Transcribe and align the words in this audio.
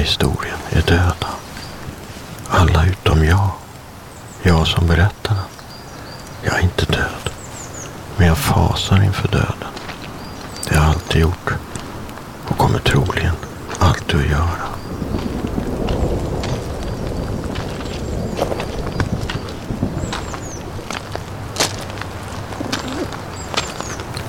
historien 0.00 0.58
är 0.70 0.82
döda. 0.82 1.28
Alla 2.48 2.84
utom 2.86 3.24
jag. 3.24 3.50
Jag 4.42 4.66
som 4.66 4.86
berättar 4.86 5.34
den. 5.34 5.44
Jag 6.42 6.54
är 6.58 6.62
inte 6.62 6.84
död. 6.84 7.30
Men 8.16 8.26
jag 8.26 8.38
fasar 8.38 9.02
inför 9.02 9.28
döden. 9.28 9.68
Det 10.68 10.76
har 10.76 10.84
jag 10.84 10.94
alltid 10.94 11.20
gjort. 11.20 11.50
Och 12.48 12.58
kommer 12.58 12.78
troligen 12.78 13.34
alltid 13.78 14.20
att 14.20 14.30
göra. 14.30 14.66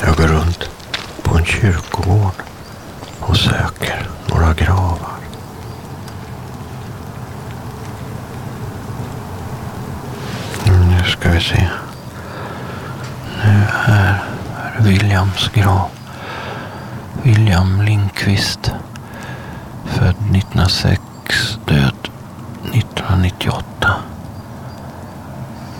Jag 0.05 0.15
går 0.15 0.27
runt 0.27 0.69
på 1.23 1.37
en 1.37 1.45
kyrkogård 1.45 2.33
och 3.19 3.37
söker 3.37 4.09
några 4.29 4.53
gravar. 4.53 5.11
Mm, 10.67 10.89
Nu 10.89 11.03
ska 11.03 11.29
vi 11.29 11.41
se. 11.41 11.69
Nu 13.43 13.65
här 13.71 14.23
är 14.77 14.83
Williams 14.83 15.49
grav. 15.53 15.89
William 17.23 17.81
Lindqvist. 17.81 18.71
Född 19.85 20.15
1906, 20.35 21.01
död 21.65 22.09
1998. 22.73 23.63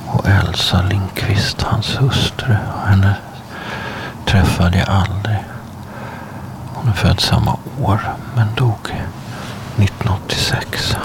Och 0.08 0.28
Elsa 0.28 0.82
Lindqvist, 0.82 1.62
hans 1.62 2.02
hustru. 2.02 2.56
Henne 2.92 3.16
träffade 4.26 4.78
jag 4.78 4.90
aldrig. 4.90 5.38
Hon 6.74 6.90
är 6.90 6.94
född 6.94 7.20
samma 7.20 7.58
år 7.82 8.02
men 8.36 8.48
dog 8.56 8.88
1986. 9.78 10.96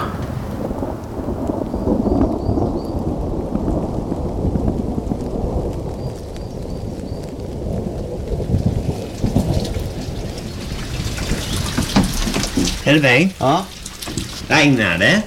Helving, 12.83 13.33
Ja, 13.39 13.65
regnar 14.47 14.97
det? 14.97 15.21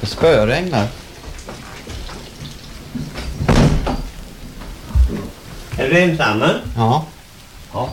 det 0.00 0.06
spöregnar. 0.06 0.86
Är 5.92 5.96
du 5.96 6.02
ensam? 6.02 6.42
Ja. 6.76 7.04
Ja. 7.72 7.88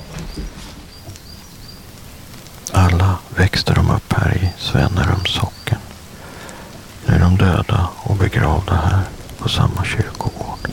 Alla 2.71 3.17
växte 3.37 3.73
de 3.73 3.91
upp 3.91 4.13
här 4.13 4.37
i 4.37 4.49
Svennerums 4.57 5.29
socken. 5.29 5.77
Nu 7.05 7.13
är 7.13 7.19
de 7.19 7.37
döda 7.37 7.89
och 8.03 8.15
begravda 8.15 8.73
här 8.73 9.01
på 9.37 9.49
samma 9.49 9.83
kyrkogård. 9.85 10.69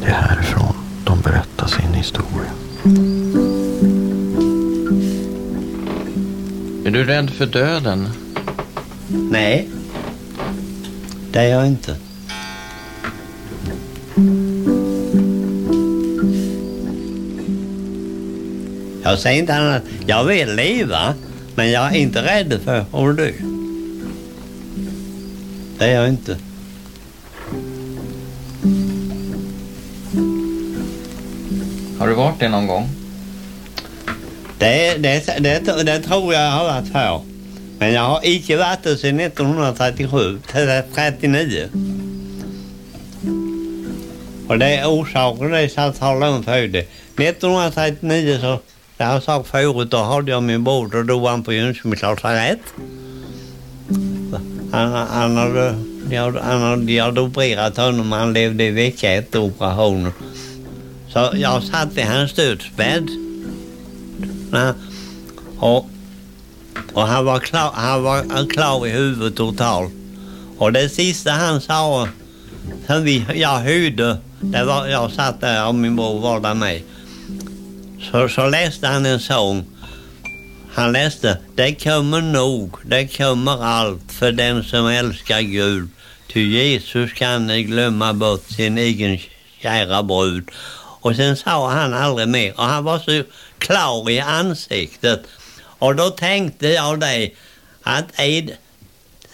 Det 0.00 0.06
är 0.06 0.22
härifrån 0.28 0.74
de 1.04 1.20
berättar 1.20 1.66
sin 1.66 1.94
historia. 1.94 2.52
Är 6.84 6.90
du 6.90 7.04
rädd 7.04 7.30
för 7.30 7.46
döden? 7.46 8.08
Nej, 9.08 9.70
det 11.36 11.42
är 11.42 11.48
jag 11.48 11.66
inte. 11.66 11.96
Jag 19.02 19.18
säger 19.18 19.38
inte 19.38 19.54
annat. 19.54 19.82
Jag 20.06 20.24
vill 20.24 20.54
leva, 20.54 21.14
men 21.54 21.70
jag 21.70 21.86
är 21.86 21.98
inte 21.98 22.22
rädd 22.22 22.60
för 22.64 22.78
att 22.78 23.16
dö. 23.16 23.32
Det 25.78 25.84
är 25.84 25.94
jag 25.94 26.08
inte. 26.08 26.38
Har 31.98 32.08
du 32.08 32.14
varit 32.14 32.40
det 32.40 32.48
någon 32.48 32.66
gång? 32.66 32.88
Det, 34.58 34.96
det, 34.98 35.38
det, 35.38 35.82
det 35.84 35.98
tror 35.98 36.34
jag 36.34 36.50
har 36.50 36.64
varit 36.64 36.92
för. 36.92 37.35
Men 37.78 37.92
jag 37.92 38.02
har 38.02 38.20
icke 38.22 38.56
varit 38.56 38.82
det 38.82 38.96
sedan 38.96 39.20
1937 39.20 40.40
39. 40.94 41.68
Och 44.48 44.58
det 44.58 44.66
är 44.66 44.86
orsaken 44.86 45.50
det 45.50 45.68
så 45.68 45.80
att 45.80 45.98
tala 45.98 46.30
om 46.30 46.42
för 46.42 46.68
det. 46.68 46.88
1939 47.16 48.38
så, 48.40 48.60
det 48.96 49.04
har 49.04 49.12
jag 49.12 49.22
sagt 49.22 49.48
förut, 49.48 49.90
då 49.90 49.96
hade 49.96 50.30
jag 50.30 50.42
min 50.42 50.64
bror, 50.64 50.88
då 50.88 51.02
dog 51.02 51.26
han 51.26 51.42
på 51.42 51.52
Jönköpings 51.52 52.02
lasarett. 52.02 52.60
Han, 54.72 54.92
han, 54.92 55.36
hade, 55.36 55.74
de 56.08 56.16
hade, 56.16 56.40
han 56.40 56.62
hade, 56.62 56.92
jag 56.92 57.04
hade 57.04 57.20
opererat 57.20 57.76
honom, 57.76 58.12
han 58.12 58.32
levde 58.32 58.64
i 58.64 58.70
vecka 58.70 59.12
efter 59.12 59.38
operationen. 59.38 60.12
Så 61.08 61.30
jag 61.34 61.62
satt 61.62 61.92
vid 61.92 62.04
hans 62.04 62.32
dödsbädd. 62.32 63.08
Och, 65.58 65.86
och 66.92 67.06
han 67.06 67.24
var 67.24 67.38
klar, 67.38 67.72
han 67.74 68.02
var 68.02 68.50
klar 68.50 68.86
i 68.86 68.90
huvudet 68.90 69.36
totalt. 69.36 69.92
Och 70.58 70.72
det 70.72 70.88
sista 70.88 71.30
han 71.30 71.60
sa, 71.60 72.08
som 72.86 73.04
vi, 73.04 73.26
jag 73.34 73.58
hörde, 73.58 74.16
det 74.40 74.64
var, 74.64 74.86
jag 74.86 75.10
satt 75.12 75.40
där 75.40 75.68
och 75.68 75.74
min 75.74 75.96
bror 75.96 76.20
var 76.20 76.40
där 76.40 76.54
med. 76.54 76.82
Så, 78.10 78.28
så 78.28 78.48
läste 78.48 78.86
han 78.86 79.06
en 79.06 79.20
sång. 79.20 79.64
Han 80.74 80.92
läste, 80.92 81.38
det 81.54 81.74
kommer 81.74 82.20
nog, 82.20 82.76
det 82.84 83.16
kommer 83.16 83.64
allt 83.64 84.12
för 84.12 84.32
den 84.32 84.64
som 84.64 84.86
älskar 84.86 85.40
Gud. 85.40 85.88
Ty 86.32 86.40
Jesus 86.40 87.12
kan 87.12 87.50
ej 87.50 87.62
glömma 87.62 88.12
bort 88.12 88.44
sin 88.50 88.78
egen 88.78 89.18
kära 89.62 90.02
brud. 90.02 90.50
Och 91.00 91.16
sen 91.16 91.36
sa 91.36 91.70
han 91.70 91.94
aldrig 91.94 92.28
mer 92.28 92.52
och 92.56 92.64
han 92.64 92.84
var 92.84 92.98
så 92.98 93.22
klar 93.58 94.10
i 94.10 94.20
ansiktet. 94.20 95.22
Och 95.78 95.96
då 95.96 96.10
tänkte 96.10 96.68
jag 96.68 97.00
det 97.00 97.30
att 97.82 98.20
är 98.20 98.56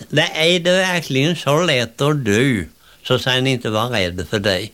det, 0.08 0.28
är 0.34 0.60
det 0.60 0.72
verkligen 0.72 1.36
så 1.36 1.62
lätt 1.62 2.00
att 2.00 2.24
dö 2.24 2.64
så 3.02 3.18
ska 3.18 3.40
ni 3.40 3.50
inte 3.50 3.70
vara 3.70 3.90
rädd 3.90 4.26
för 4.30 4.38
det. 4.38 4.68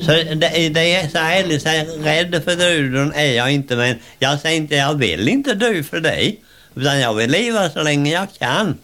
Så 0.00 0.10
det, 0.12 0.68
det 0.68 0.94
är 0.94 1.08
så 1.08 1.18
ärligt, 1.18 1.62
så 1.62 1.68
rädd 2.02 2.42
för 2.44 2.56
döden 2.56 3.12
är 3.14 3.32
jag 3.32 3.52
inte 3.52 3.76
men 3.76 3.98
jag 4.18 4.40
säger 4.40 4.56
inte 4.56 4.74
jag 4.74 4.94
vill 4.94 5.28
inte 5.28 5.54
dö 5.54 5.82
för 5.82 6.00
det. 6.00 6.34
Utan 6.74 7.00
jag 7.00 7.14
vill 7.14 7.30
leva 7.30 7.70
så 7.70 7.82
länge 7.82 8.12
jag 8.12 8.28
kan. 8.38 8.78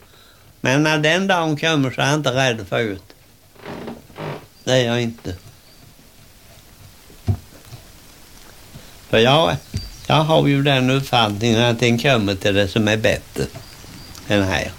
Men 0.60 0.82
när 0.82 0.98
den 0.98 1.26
dagen 1.26 1.56
kommer 1.56 1.91
så 1.91 2.00
är 2.00 2.06
jag 2.06 2.14
inte 2.14 2.30
rädd 2.30 2.66
för 2.68 2.82
det. 2.84 2.98
Det 4.65 4.72
är 4.72 4.86
jag 4.86 5.03
inte. 5.03 5.34
För 9.10 9.18
jag, 9.18 9.57
jag 10.07 10.24
har 10.24 10.47
ju 10.47 10.62
den 10.62 10.91
uppfattningen 10.91 11.65
att 11.65 11.80
den 11.80 11.98
kommer 11.98 12.34
till 12.34 12.54
det 12.54 12.68
som 12.68 12.89
är 12.89 12.97
bättre 12.97 13.45
än 14.28 14.42
här. 14.42 14.72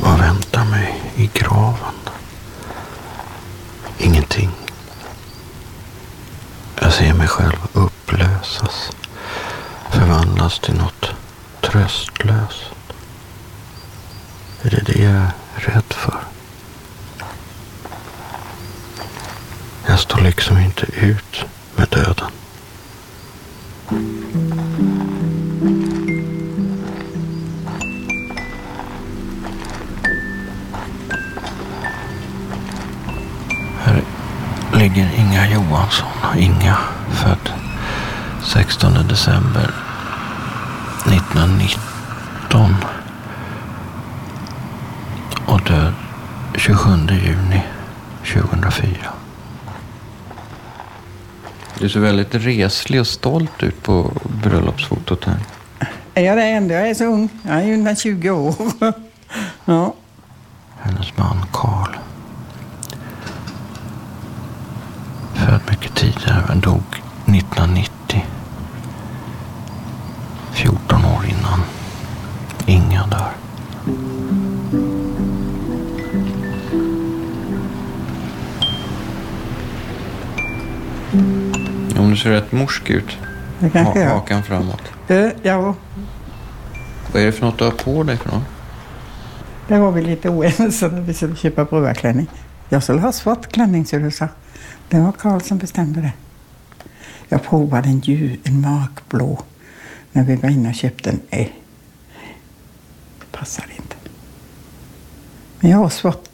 Vad 0.00 0.18
väntar 0.18 0.64
mig 0.64 0.94
i 1.16 1.30
graven? 1.34 2.03
Du 51.84 51.90
ser 51.90 52.00
väldigt 52.00 52.34
reslig 52.34 53.00
och 53.00 53.06
stolt 53.06 53.62
ut 53.62 53.82
på 53.82 54.12
bröllopsfotot 54.42 55.24
här. 55.24 55.38
Är 56.14 56.22
jag 56.22 56.36
det 56.36 56.44
ändå? 56.44 56.74
Jag 56.74 56.90
är 56.90 56.94
så 56.94 57.04
ung. 57.04 57.28
Jag 57.42 57.54
är 57.56 57.62
ju 57.64 57.74
ungefär 57.74 57.94
20 57.94 58.30
år. 58.30 58.54
ja. 59.64 59.94
Hennes 60.80 61.16
man 61.16 61.46
Karl. 61.52 61.90
Född 65.34 65.60
mycket 65.70 65.94
tidigare 65.94 66.44
men 66.48 66.60
dog 66.60 67.02
1990. 67.26 68.24
14 70.52 71.04
år 71.04 71.26
innan 71.26 71.62
Inga 72.66 73.06
dör. 73.06 73.32
Du 82.14 82.20
ser 82.20 82.30
rätt 82.30 82.52
morsk 82.52 82.90
ut. 82.90 83.18
Det 83.60 83.70
kanske 83.70 83.98
Ha, 83.98 84.06
jag. 84.06 84.14
hakan 84.14 84.42
framåt. 84.42 84.82
Eh, 85.08 85.28
Ja, 85.42 85.74
Vad 87.12 87.22
är 87.22 87.26
det 87.26 87.32
för 87.32 87.46
något 87.46 87.58
du 87.58 87.64
har 87.64 87.70
på 87.70 88.02
dig 88.02 88.16
för 88.16 88.30
något? 88.30 88.42
där 89.68 89.78
var 89.78 89.90
vi 89.92 90.02
lite 90.02 90.28
oense 90.28 90.88
när 90.88 91.00
vi 91.00 91.14
skulle 91.14 91.36
köpa 91.36 91.64
brödklänning. 91.64 92.26
Jag 92.68 92.82
skulle 92.82 93.00
ha 93.00 93.12
svart 93.12 93.52
klänning, 93.52 93.86
så 93.86 93.96
du 93.98 94.10
sa. 94.10 94.28
Det 94.88 95.00
var 95.00 95.12
Karl 95.12 95.40
som 95.40 95.58
bestämde 95.58 96.00
det. 96.00 96.12
Jag 97.28 97.42
provade 97.42 97.88
en, 97.88 98.00
ljus, 98.00 98.38
en 98.44 98.60
mörkblå 98.60 99.42
när 100.12 100.22
vi 100.24 100.36
var 100.36 100.48
inne 100.50 100.68
och 100.68 100.74
köpte 100.74 101.10
en. 101.10 101.20
Nej, 101.30 101.52
det 103.20 103.38
passade 103.38 103.68
inte. 103.76 103.96
Men 105.60 105.70
jag 105.70 105.78
har 105.78 105.88
svart 105.88 106.24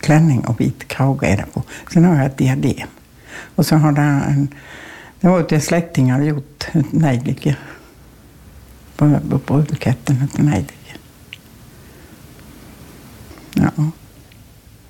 klänning 0.00 0.40
och 0.46 0.60
vit 0.60 0.88
krage 0.88 1.22
är 1.24 1.36
det 1.36 1.44
på. 1.52 1.62
Sen 1.92 2.04
har 2.04 2.16
jag 2.16 2.26
ett 2.26 2.38
diadem. 2.38 2.88
Och 3.54 3.66
så 3.66 3.76
har 3.76 3.92
det 3.92 4.00
en... 4.02 4.48
Det 5.20 5.28
var 5.28 5.42
till 5.42 5.54
en 5.54 5.62
släkting 5.62 6.12
hade 6.12 6.24
gjort 6.24 6.66
ett 6.72 6.92
nejlike. 6.92 7.56
På, 8.96 9.18
på 9.30 9.38
brudbuketten, 9.38 10.22
ett 10.22 10.38
nejlike. 10.38 10.74
Ja. 13.54 13.70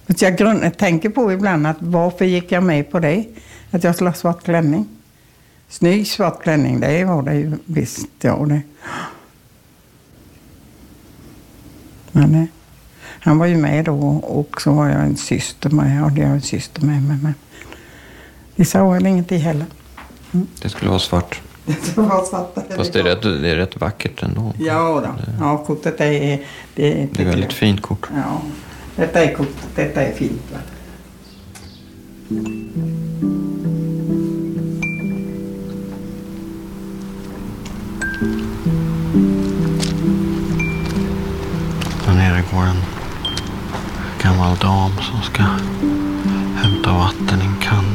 Så 0.09 0.25
jag, 0.25 0.37
grund, 0.37 0.65
jag 0.65 0.79
tänker 0.79 1.09
på 1.09 1.33
ibland 1.33 1.67
att 1.67 1.77
varför 1.81 2.25
gick 2.25 2.53
jag 2.53 2.63
med 2.63 2.91
på 2.91 3.01
det? 3.01 3.25
Att 3.71 3.85
jag 3.85 3.95
skulle 3.95 4.11
ha 4.11 4.15
svart 4.15 4.45
klänning. 4.45 4.89
Snygg 5.69 6.07
svart 6.07 6.43
klänning, 6.43 6.81
det 6.81 7.05
var 7.05 7.23
det 7.23 7.35
ju 7.35 7.53
visst. 7.65 8.09
Ja, 8.21 8.47
det. 8.49 8.61
Men 12.13 12.33
nej. 12.33 12.47
han 13.21 13.39
var 13.39 13.47
ju 13.47 13.57
med 13.57 13.85
då 13.85 13.99
och 14.09 14.63
så 14.63 14.73
var 14.73 14.89
jag 14.89 15.01
en 15.01 15.17
syster 15.17 15.71
med. 15.71 15.99
Hade 15.99 16.21
jag 16.21 16.31
en 16.31 16.43
syster 16.43 16.83
med 16.83 17.03
mig. 17.03 17.17
Men 17.23 17.35
det 18.57 18.65
sa 18.65 18.91
väl 18.91 19.07
ingenting 19.07 19.41
heller. 19.41 19.67
Det 20.63 20.69
skulle 20.69 20.89
vara 20.89 21.01
svart. 21.01 21.41
Det 21.65 21.97
var 21.97 22.25
svart. 22.25 22.55
Fast 22.77 22.93
det 22.93 23.01
är 23.01 23.05
rätt, 23.05 23.23
det 23.23 23.51
är 23.51 23.57
rätt 23.57 23.81
vackert 23.81 24.23
ändå. 24.23 24.53
Ja, 24.59 25.03
då. 25.05 25.33
ja 25.41 25.65
kortet 25.67 26.01
är... 26.01 26.11
Det, 26.11 26.39
det, 26.75 27.09
Det 27.13 27.23
är 27.23 27.27
väldigt 27.27 27.53
fint 27.53 27.83
kort. 27.83 28.09
Ja, 28.15 28.43
detta 28.97 29.25
är 29.25 29.35
kortet. 29.35 29.69
Detta 29.75 30.03
är 30.03 30.13
fint. 30.13 30.43
Va? 30.53 30.59
Där 42.07 42.15
nere 42.15 42.43
går 42.53 42.63
en 42.63 42.83
gammal 44.23 44.57
dam 44.57 44.93
som 45.03 45.23
ska 45.23 45.43
hämta 46.57 46.93
vatten 46.93 47.41
i 47.43 47.45
en 47.45 47.57
kanna. 47.61 47.88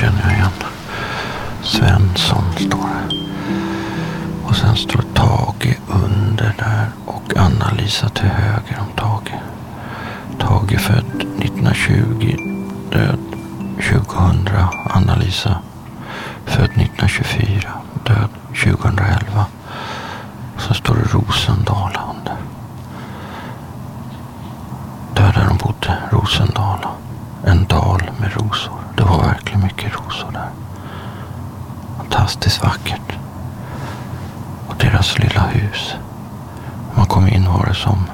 Känner 0.00 0.22
jag 0.22 0.32
igen 0.32 0.50
Svensson 1.62 2.44
står 2.56 2.88
det. 3.08 3.16
Och 4.44 4.56
sen 4.56 4.76
står 4.76 5.02
Tage 5.14 5.78
under 5.88 6.54
där 6.58 6.88
och 7.06 7.36
Anna-Lisa 7.36 8.08
till 8.08 8.28
höger 8.28 8.78
om 8.80 8.96
Tage. 8.96 9.34
Tage 10.38 10.80
född 10.80 11.22
1920, 11.38 12.36
död 12.90 13.18
2000. 13.76 14.46
Anna-Lisa 14.90 15.58
född 16.44 16.70
1924, 16.70 17.70
död 18.04 18.30
2011. 18.48 19.44
Och 20.54 20.60
så 20.60 20.74
står 20.74 20.94
det 20.94 21.14
Rosendala 21.14 22.00
under. 22.16 22.36
Där 25.14 25.32
där 25.32 25.48
de 25.48 25.58
bodde, 25.58 25.98
Rosendala. 26.10 26.90
En 27.44 27.64
dal 27.64 28.10
med 28.20 28.32
rosor. 28.32 28.80
Det 28.96 29.02
var 29.02 29.24
rosor 29.88 30.30
där. 30.32 30.50
Fantastiskt 31.96 32.62
vackert. 32.62 33.18
Och 34.66 34.74
deras 34.78 35.18
lilla 35.18 35.42
hus. 35.42 35.94
När 36.90 36.96
man 36.96 37.06
kom 37.06 37.28
in 37.28 37.48
var 37.52 37.66
det 37.66 37.74
som 37.74 38.09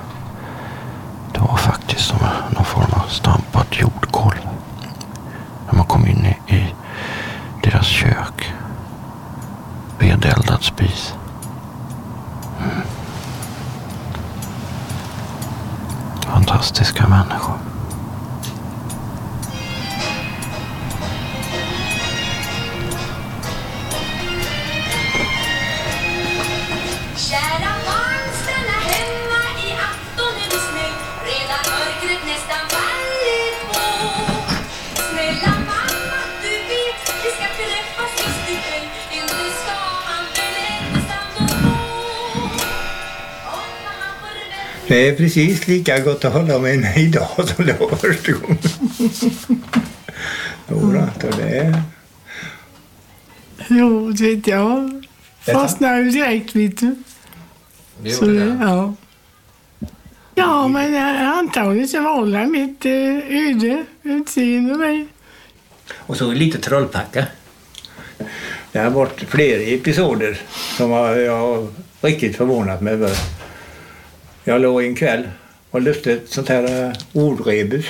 Det 44.89 45.09
är 45.09 45.17
precis 45.17 45.69
lika 45.69 46.01
gott 46.01 46.25
att 46.25 46.33
hålla 46.33 46.59
med 46.59 46.71
henne 46.71 46.95
idag 46.97 47.29
som 47.57 47.67
det 47.67 47.81
var 47.81 47.97
första 47.97 48.33
gången. 48.33 48.59
Jodå, 50.69 51.09
så 51.21 51.27
det 51.37 51.59
är... 51.59 51.83
Jo, 53.69 54.11
du 54.11 54.35
vet 54.35 54.47
jag 54.47 55.07
fastnade 55.53 56.03
ju 56.03 56.11
direkt, 56.11 56.57
vet 56.57 56.79
du. 56.79 56.97
Det 58.03 58.11
Så 58.11 58.25
det, 58.25 58.59
ja. 58.61 58.95
Ja, 60.35 60.69
men 60.69 60.95
eh, 60.95 61.39
antagligen 61.39 61.89
så 61.89 62.01
var 62.01 62.27
det 62.27 62.47
mitt 62.47 62.85
eh, 62.85 62.93
öde, 62.93 63.85
utseende 64.03 64.75
mig. 64.75 65.07
Och 65.93 66.17
så 66.17 66.33
lite 66.33 66.59
trollpacka. 66.59 67.27
Det 68.73 68.79
har 68.79 68.91
varit 68.91 69.21
flera 69.29 69.63
episoder 69.63 70.41
som 70.77 70.91
jag 70.91 71.39
har 71.39 71.69
riktigt 72.01 72.37
förvånat 72.37 72.81
mig 72.81 72.93
över. 72.93 73.11
Jag 74.49 74.61
låg 74.61 74.85
en 74.85 74.95
kväll 74.95 75.29
och 75.71 75.81
lyfte 75.81 76.13
ett 76.13 76.29
sånt 76.29 76.49
här 76.49 76.87
eh, 76.87 76.93
ordrebus 77.13 77.87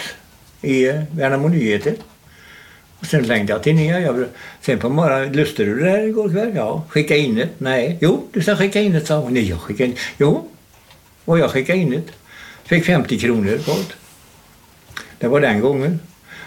i 0.63 0.89
eh, 0.89 1.03
Värnamo 1.11 1.49
Nyheter. 1.49 1.95
Och 2.99 3.07
sen 3.07 3.25
slängde 3.25 3.53
jag 3.53 3.63
till 3.63 3.75
ner. 3.75 3.99
Jag, 3.99 4.25
sen 4.61 4.79
på 4.79 4.89
morgonen, 4.89 5.33
lyfte 5.33 5.65
du 5.65 5.81
det 5.81 5.91
här 5.91 5.99
igår 5.99 6.29
kväll? 6.29 6.53
Ja. 6.55 6.85
Skicka 6.89 7.17
in 7.17 7.35
det? 7.35 7.49
Nej. 7.59 7.99
Jo, 8.01 8.29
du 8.33 8.43
ska 8.43 8.57
skicka 8.57 8.81
in 8.81 8.93
det, 8.93 9.01
sa 9.01 9.19
hon. 9.19 9.35
Nej, 9.35 9.49
jag 9.49 9.59
skickade 9.59 9.91
in 9.91 9.97
Jo. 10.19 10.49
Och 11.25 11.39
jag 11.39 11.51
skickade 11.51 11.79
in 11.79 11.91
det. 11.91 12.03
Fick 12.65 12.85
50 12.85 13.19
kronor 13.19 13.59
på 13.59 13.71
det. 13.71 13.95
Det 15.19 15.29
var 15.29 15.41
den 15.41 15.61
gången. 15.61 16.01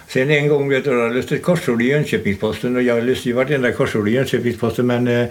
Sen 0.08 0.30
en 0.30 0.48
gång 0.48 0.70
vet 0.70 0.84
du, 0.84 1.00
jag 1.00 1.16
löste 1.16 1.36
ett 1.36 1.44
korsord 1.44 1.82
i 1.82 1.86
Jönköpingsposten 1.86 2.76
och 2.76 2.82
jag 2.82 3.04
löste 3.04 3.30
ju 3.30 3.36
vartenda 3.36 3.72
korsord 3.72 4.10
i 4.10 4.12
Jönköpingsposten 4.12 4.88
men 4.88 5.08
eh, 5.08 5.28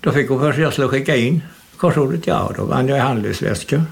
då 0.00 0.12
fick 0.12 0.28
hon 0.28 0.40
för 0.40 0.52
sig 0.52 0.60
att 0.60 0.64
jag 0.64 0.72
skulle 0.72 0.88
skicka 0.88 1.16
in 1.16 1.42
korsordet. 1.76 2.26
Ja, 2.26 2.52
då 2.56 2.64
vann 2.64 2.88
jag 2.88 2.98
i 2.98 3.00
handelsväska. 3.00 3.84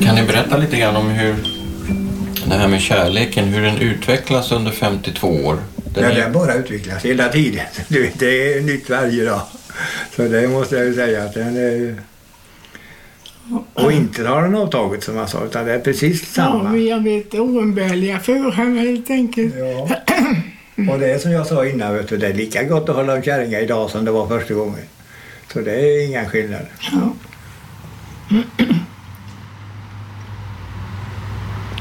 Kan 0.00 0.14
ni 0.14 0.22
berätta 0.22 0.56
lite 0.56 0.76
grann 0.76 0.96
om 0.96 1.08
hur 1.10 1.34
det 2.48 2.54
här 2.54 2.68
med 2.68 2.80
kärleken, 2.80 3.44
hur 3.44 3.62
den 3.62 3.78
utvecklas 3.78 4.52
under 4.52 4.70
52 4.70 5.28
år? 5.28 5.58
Den 5.94 6.04
Ja, 6.04 6.10
är- 6.10 6.14
den 6.14 6.32
bara 6.32 6.54
utvecklas 6.54 7.04
hela 7.04 7.28
tiden. 7.28 7.66
Du 7.88 8.02
vet, 8.02 8.18
det 8.18 8.54
är 8.54 8.60
nytt 8.60 8.90
varje 8.90 9.24
dag. 9.24 9.40
Så 10.16 10.22
det 10.22 10.48
måste 10.48 10.76
jag 10.76 10.84
ju 10.84 10.94
säga 10.94 11.22
att 11.24 11.34
den 11.34 11.56
är... 11.56 11.96
Och 13.74 13.92
inte 13.92 14.28
har 14.28 14.42
den 14.42 14.54
avtagit 14.54 15.04
som 15.04 15.16
jag 15.16 15.28
sa, 15.28 15.44
utan 15.44 15.64
det 15.66 15.72
är 15.74 15.78
precis 15.80 16.22
Ja, 16.36 16.42
samma. 16.44 16.70
vi 16.72 16.90
har 16.90 17.00
blivit 17.00 17.34
oumbärliga 17.34 18.18
för 18.20 18.50
henne 18.52 18.80
helt 18.80 19.10
enkelt. 19.10 19.54
Ja. 19.58 19.88
Och 20.92 20.98
det 20.98 21.12
är 21.12 21.18
som 21.18 21.30
jag 21.32 21.46
sa 21.46 21.66
innan, 21.66 21.94
vet 21.94 22.08
du, 22.08 22.16
det 22.16 22.26
är 22.26 22.34
lika 22.34 22.62
gott 22.62 22.88
att 22.88 22.96
hålla 22.96 23.14
om 23.14 23.22
kärringar 23.22 23.60
idag 23.60 23.90
som 23.90 24.04
det 24.04 24.10
var 24.10 24.28
första 24.28 24.54
gången. 24.54 24.82
Så 25.52 25.60
det 25.60 25.72
är 25.80 26.06
inga 26.08 26.24
skillnader. 26.28 26.68
Ja. 26.92 27.12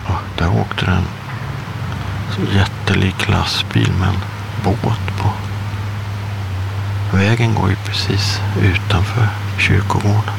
Ja, 0.07 0.19
där 0.37 0.59
åkte 0.61 0.85
det 0.85 0.91
en 0.91 1.03
så 2.24 2.24
jättelik 2.53 3.29
lastbil 3.29 3.91
med 3.99 4.07
en 4.07 4.19
båt 4.63 5.17
på. 5.17 5.29
Vägen 7.17 7.55
går 7.55 7.69
ju 7.69 7.75
precis 7.75 8.41
utanför 8.61 9.27
kyrkogården. 9.59 10.33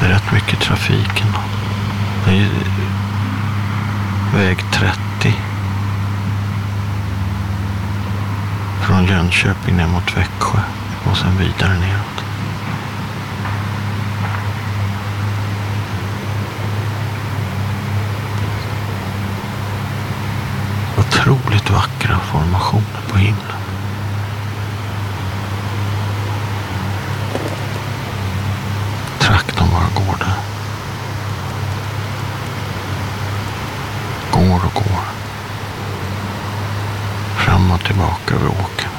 Det 0.00 0.06
är 0.06 0.10
rätt 0.10 0.32
mycket 0.32 0.60
trafik 0.60 1.22
ändå. 1.26 1.38
Det 2.24 2.30
är 2.30 2.34
ju 2.34 2.48
väg 4.34 4.58
30. 4.72 5.34
Från 8.80 9.06
Jönköping 9.06 9.76
ner 9.76 9.86
mot 9.86 10.16
Växjö 10.16 10.58
och 11.10 11.16
sen 11.16 11.38
vidare 11.38 11.78
neråt. 11.78 12.27
Otroligt 21.18 21.70
vackra 21.70 22.18
formationer 22.18 23.02
på 23.08 23.18
himlen. 23.18 23.56
Traktorn 29.18 29.68
bara 29.70 30.04
går 30.04 30.18
där. 30.18 30.36
Går 34.32 34.66
och 34.66 34.74
går. 34.74 35.04
Fram 37.36 37.70
och 37.70 37.84
tillbaka 37.84 38.34
över 38.34 38.48
åkern. 38.48 38.97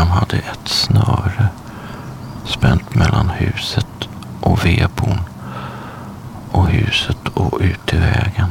William 0.00 0.18
hade 0.18 0.36
ett 0.36 0.68
snöre 0.68 1.48
spänt 2.44 2.94
mellan 2.94 3.28
huset 3.30 4.08
och 4.40 4.64
vedbon 4.66 5.20
och 6.50 6.66
huset 6.66 7.28
och 7.34 7.58
ut 7.60 7.92
i 7.92 7.96
vägen. 7.96 8.48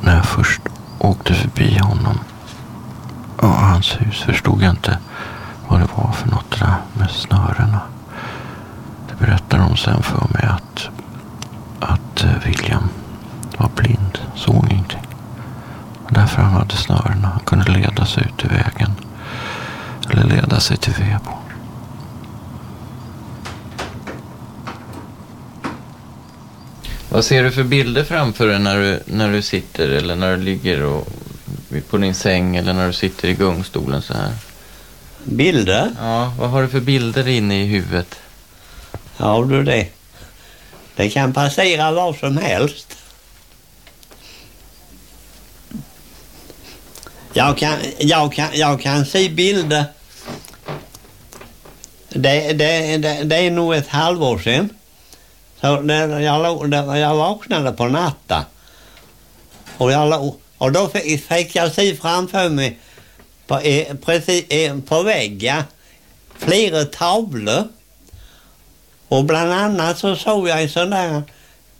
När 0.00 0.16
jag 0.16 0.24
först 0.24 0.60
åkte 0.98 1.34
förbi 1.34 1.78
honom 1.78 2.18
och 3.36 3.48
hans 3.48 4.00
hus 4.00 4.22
förstod 4.22 4.62
jag 4.62 4.70
inte 4.70 4.98
vad 5.68 5.80
det 5.80 5.88
var 5.94 6.12
för 6.12 6.28
något 6.28 6.50
det 6.50 6.64
där 6.64 6.74
med 6.92 7.10
snörena. 7.10 7.80
Det 9.08 9.26
berättade 9.26 9.62
de 9.62 9.76
sen 9.76 10.02
för 10.02 10.28
mig 10.32 10.44
att, 10.44 10.88
att 11.80 12.24
eh, 12.24 12.30
William 12.44 12.88
var 13.58 13.70
blind, 13.76 14.18
såg 14.34 14.66
ingenting. 14.70 15.06
Därför 16.40 16.52
han 16.52 16.60
hade 16.60 16.76
snörena. 16.76 17.28
Han 17.28 17.40
kunde 17.40 17.72
leda 17.72 18.06
sig 18.06 18.22
ut 18.22 18.44
i 18.44 18.48
vägen. 18.48 18.94
Eller 20.10 20.24
leda 20.24 20.60
sig 20.60 20.76
till 20.76 20.92
vedbon. 20.92 21.34
Vad 27.08 27.24
ser 27.24 27.42
du 27.42 27.50
för 27.50 27.62
bilder 27.62 28.04
framför 28.04 28.46
dig 28.46 28.58
när 28.58 28.76
du, 28.76 29.02
när 29.06 29.32
du 29.32 29.42
sitter 29.42 29.88
eller 29.88 30.16
när 30.16 30.36
du 30.36 30.42
ligger 30.42 30.84
och, 30.84 31.08
på 31.90 31.96
din 31.96 32.14
säng 32.14 32.56
eller 32.56 32.72
när 32.72 32.86
du 32.86 32.92
sitter 32.92 33.28
i 33.28 33.34
gungstolen 33.34 34.02
så 34.02 34.14
här? 34.14 34.32
Bilder? 35.24 35.94
Ja, 36.00 36.32
vad 36.38 36.50
har 36.50 36.62
du 36.62 36.68
för 36.68 36.80
bilder 36.80 37.28
inne 37.28 37.62
i 37.62 37.66
huvudet? 37.66 38.16
Ja 39.16 39.46
du 39.48 39.62
det. 39.62 39.88
Det 40.96 41.08
kan 41.10 41.32
passera 41.32 41.92
vad 41.92 42.16
som 42.16 42.36
helst. 42.36 42.89
Jag 47.32 47.58
kan, 47.58 47.78
jag 47.98 48.32
kan, 48.32 48.48
jag 48.52 48.80
kan 48.80 49.06
se 49.06 49.28
bilder. 49.28 49.84
Det, 52.08 52.52
det, 52.52 52.96
det, 52.96 53.22
det 53.24 53.36
är 53.36 53.50
nog 53.50 53.74
ett 53.74 53.88
halvår 53.88 54.38
sedan. 54.38 54.68
Så 55.60 55.80
när 55.80 56.20
jag, 56.20 56.98
jag 56.98 57.16
vaknade 57.16 57.72
på 57.72 57.88
natten. 57.88 58.42
Och, 59.76 59.92
jag, 59.92 60.34
och 60.58 60.72
då 60.72 60.88
fick 60.88 61.26
fick 61.28 61.56
jag 61.56 61.72
se 61.72 61.96
framför 61.96 62.48
mig 62.48 62.78
på, 63.46 63.58
eh, 63.58 63.94
precis, 64.04 64.44
eh, 64.48 64.78
på 64.78 65.02
väggen 65.02 65.62
flera 66.38 66.84
tavlor. 66.84 67.68
Och 69.08 69.24
bland 69.24 69.52
annat 69.52 69.98
så 69.98 70.16
såg 70.16 70.48
jag 70.48 70.62
en 70.62 70.68
sån 70.68 70.90
där, 70.90 71.22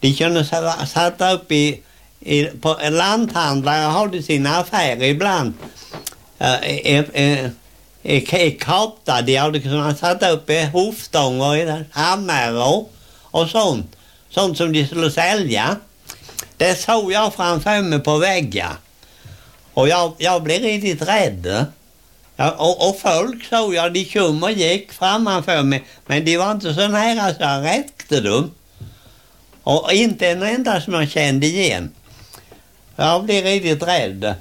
de 0.00 0.14
kunde 0.14 0.45
sätta 0.87 1.33
upp 1.33 1.52
i, 1.52 1.83
i 2.20 2.44
på 2.44 2.76
lanthandlare 2.90 3.84
har 3.84 4.08
de 4.08 4.22
sina 4.22 4.56
affärer 4.56 5.04
ibland. 5.04 5.54
Uh, 6.40 6.46
eh, 6.46 7.04
eh, 7.12 7.50
eh, 8.02 8.54
kapta, 8.58 9.22
de 9.22 9.36
hade 9.36 9.60
kunnat 9.60 9.98
sätta 9.98 10.30
upp 10.30 10.50
eh, 10.50 10.68
hovstånger, 10.68 11.86
hammare 11.90 12.84
och 13.22 13.50
sånt. 13.50 13.96
Sånt 14.30 14.56
som 14.56 14.72
de 14.72 14.86
skulle 14.86 15.10
sälja. 15.10 15.76
Det 16.56 16.74
såg 16.74 17.12
jag 17.12 17.34
framför 17.34 17.82
mig 17.82 17.98
på 18.00 18.18
väggen. 18.18 18.70
Och 19.74 19.88
jag, 19.88 20.12
jag 20.18 20.42
blev 20.42 20.62
riktigt 20.62 21.08
rädd. 21.08 21.66
Ja, 22.36 22.50
och, 22.50 22.88
och 22.88 23.00
folk 23.00 23.44
såg 23.44 23.74
jag, 23.74 23.92
de 23.92 24.04
kom 24.04 24.42
och 24.42 24.52
gick 24.52 24.92
framför 24.92 25.62
mig, 25.62 25.84
men 26.06 26.24
de 26.24 26.36
var 26.36 26.52
inte 26.52 26.74
så 26.74 26.88
nära 26.88 27.34
så 27.34 27.42
jag 27.42 27.64
räckte 27.64 28.20
dem. 28.20 28.50
Och 29.62 29.92
inte 29.92 30.28
en 30.28 30.42
enda 30.42 30.80
som 30.80 30.94
jag 30.94 31.10
kände 31.10 31.46
igen. 31.46 31.90
Jag 33.00 33.25
blev 33.25 33.45
riktigt 33.45 33.83
rädd. 33.83 34.35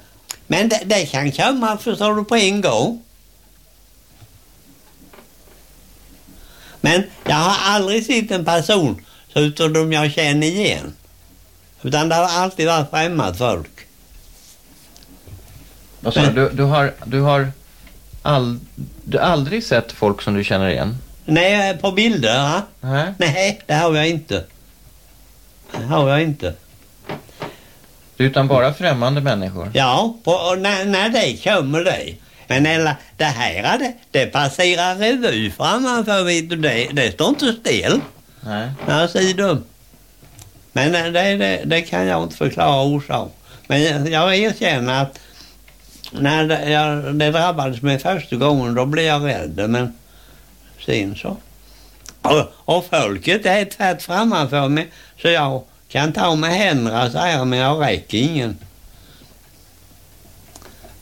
Men 0.46 0.68
det, 0.68 0.80
det 0.84 1.06
kan 1.06 1.32
komma, 1.32 1.78
förstår 1.78 2.14
du, 2.14 2.24
på 2.24 2.36
en 2.36 2.60
gång. 2.60 3.02
Men 6.80 7.02
jag 7.24 7.36
har 7.36 7.74
aldrig 7.74 8.06
sett 8.06 8.30
en 8.30 8.44
person 8.44 9.04
så 9.32 9.40
utom 9.40 9.72
de 9.72 9.92
jag 9.92 10.12
känner 10.12 10.46
igen. 10.46 10.94
Utan 11.82 12.08
det 12.08 12.14
har 12.14 12.28
alltid 12.28 12.66
varit 12.66 12.90
främmande 12.90 13.38
folk. 13.38 13.86
Vad 16.00 16.14
sa 16.14 16.26
du? 16.26 16.50
Du, 16.52 16.62
har, 16.62 16.94
du 17.04 17.20
har 17.20 17.52
all, 18.22 18.58
du 19.04 19.18
aldrig 19.18 19.64
sett 19.64 19.92
folk 19.92 20.22
som 20.22 20.34
du 20.34 20.44
känner 20.44 20.68
igen? 20.68 20.98
Nej, 21.24 21.78
på 21.78 21.92
bilder, 21.92 22.42
va? 22.42 22.62
Nej. 22.80 23.14
Nej, 23.18 23.60
det 23.66 23.74
har 23.74 23.96
jag 23.96 24.08
inte. 24.08 24.44
Det 25.72 25.84
har 25.84 26.08
jag 26.08 26.22
inte. 26.22 26.54
Utan 28.20 28.48
bara 28.48 28.74
främmande 28.74 29.20
människor? 29.20 29.70
Ja, 29.74 30.14
och 30.24 30.58
när, 30.58 30.84
när 30.84 31.08
det 31.08 31.44
kommer 31.44 31.84
det. 31.84 32.14
Men 32.46 32.66
eller, 32.66 32.94
det 33.16 33.24
här, 33.24 33.78
det, 33.78 33.92
det 34.10 34.26
passerar 34.26 34.96
revy 34.96 35.50
framför 35.50 36.24
vet 36.24 36.50
du, 36.50 36.56
det, 36.56 36.88
det 36.92 37.12
står 37.12 37.28
inte 37.28 37.52
still. 37.52 38.00
Nej. 38.40 38.68
Ser 39.08 39.34
dem. 39.34 39.64
Men 40.72 40.92
det, 40.92 41.36
det, 41.36 41.62
det 41.64 41.82
kan 41.82 42.06
jag 42.06 42.22
inte 42.22 42.36
förklara 42.36 42.82
orsak. 42.82 43.32
Men 43.66 43.82
jag, 43.82 44.08
jag 44.08 44.36
erkänner 44.36 45.02
att 45.02 45.18
när 46.12 46.44
det, 46.44 46.70
jag, 46.70 47.14
det 47.14 47.30
drabbades 47.30 47.82
mig 47.82 47.98
första 47.98 48.36
gången 48.36 48.74
då 48.74 48.86
blev 48.86 49.04
jag 49.04 49.26
rädd. 49.26 49.70
Men 49.70 49.98
sen 50.86 51.16
så. 51.16 51.36
Och, 52.22 52.52
och 52.54 52.86
folket 52.90 53.46
är 53.46 53.64
tvärt 53.64 54.02
framför 54.02 54.68
mig 54.68 54.88
så 55.22 55.28
jag 55.28 55.62
kan 55.90 56.12
ta 56.12 56.34
med 56.34 56.50
händerna 56.50 57.10
säger 57.10 57.44
men 57.44 57.58
jag 57.58 57.80
räcker 57.80 58.18
ingen. 58.18 58.58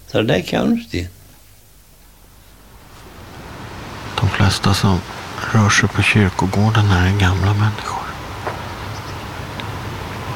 Så 0.07 0.23
det 0.23 0.35
är 0.35 0.43
konstigt. 0.43 1.11
De 4.21 4.29
flesta 4.29 4.75
som 4.75 5.01
rör 5.53 5.69
sig 5.71 5.89
på 5.89 6.03
kyrkogården 6.03 6.91
är 6.91 7.21
gamla 7.21 7.55
människor. 7.55 8.07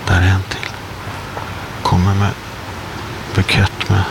Där 0.06 0.20
är 0.20 0.34
en 0.34 0.42
till. 0.42 0.70
Kommer 1.82 2.14
med 2.14 2.32
bukett 3.34 3.88
med 3.88 4.04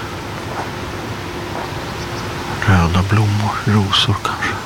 röda 2.61 3.03
blommor, 3.09 3.51
rosor 3.65 4.15
kanske. 4.23 4.60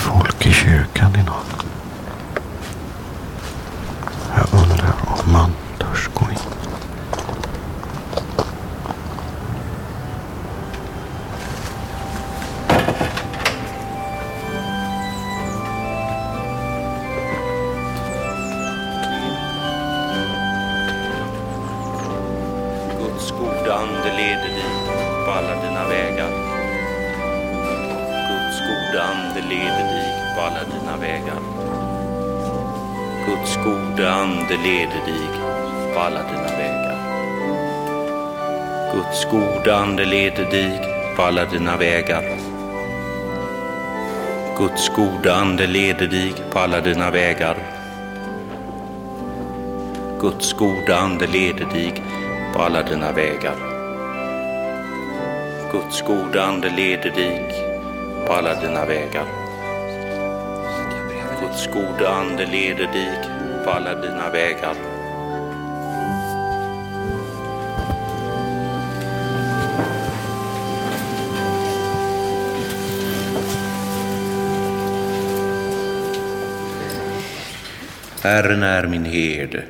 Folk 0.00 0.46
i 0.46 0.52
kyrkan 0.52 1.12
idag. 1.14 1.42
Jag 4.36 4.60
undrar 4.60 4.94
om 5.06 5.32
man 5.32 5.50
törs 5.78 6.08
gå 6.14 6.30
in. 6.30 6.49
Guds 33.30 33.56
gode 33.64 34.10
ande 34.10 34.56
leder 34.56 35.02
dig 35.06 35.28
på 35.94 36.00
alla 36.00 36.22
dina 36.22 36.50
vägar. 36.58 36.98
Guds 38.94 39.24
gode 39.24 39.74
ande 39.76 40.04
leder 40.04 40.50
dig 40.50 40.80
på 41.16 41.22
alla 41.22 41.44
dina 41.44 41.76
vägar. 41.76 42.24
Guds 44.58 44.88
gode 44.88 45.34
ande 45.34 45.66
leder 45.66 46.06
dig 46.06 46.34
på 46.52 46.58
alla 46.58 46.80
dina 46.80 47.10
vägar. 47.10 47.56
Guds 50.20 50.52
gode 50.52 50.96
ande 50.96 51.26
leder 51.26 51.66
dig 51.72 52.02
på 52.54 52.62
alla 52.62 52.82
dina 52.82 53.12
vägar. 53.12 53.56
Guds 55.72 56.02
gode 56.02 56.42
ande 56.42 56.70
leder 56.70 57.10
dig 57.10 57.54
på 58.26 58.32
alla 58.32 58.54
dina 58.54 58.84
vägar. 58.84 59.39
Guds 61.60 61.72
gode 61.74 62.08
ande 62.08 62.46
leder 62.46 62.86
dig 62.86 63.20
på 63.64 63.70
alla 63.70 63.94
dina 63.94 64.30
vägar. 64.30 64.74
Herren 78.22 78.62
är 78.62 78.86
min 78.86 79.04
herde, 79.04 79.64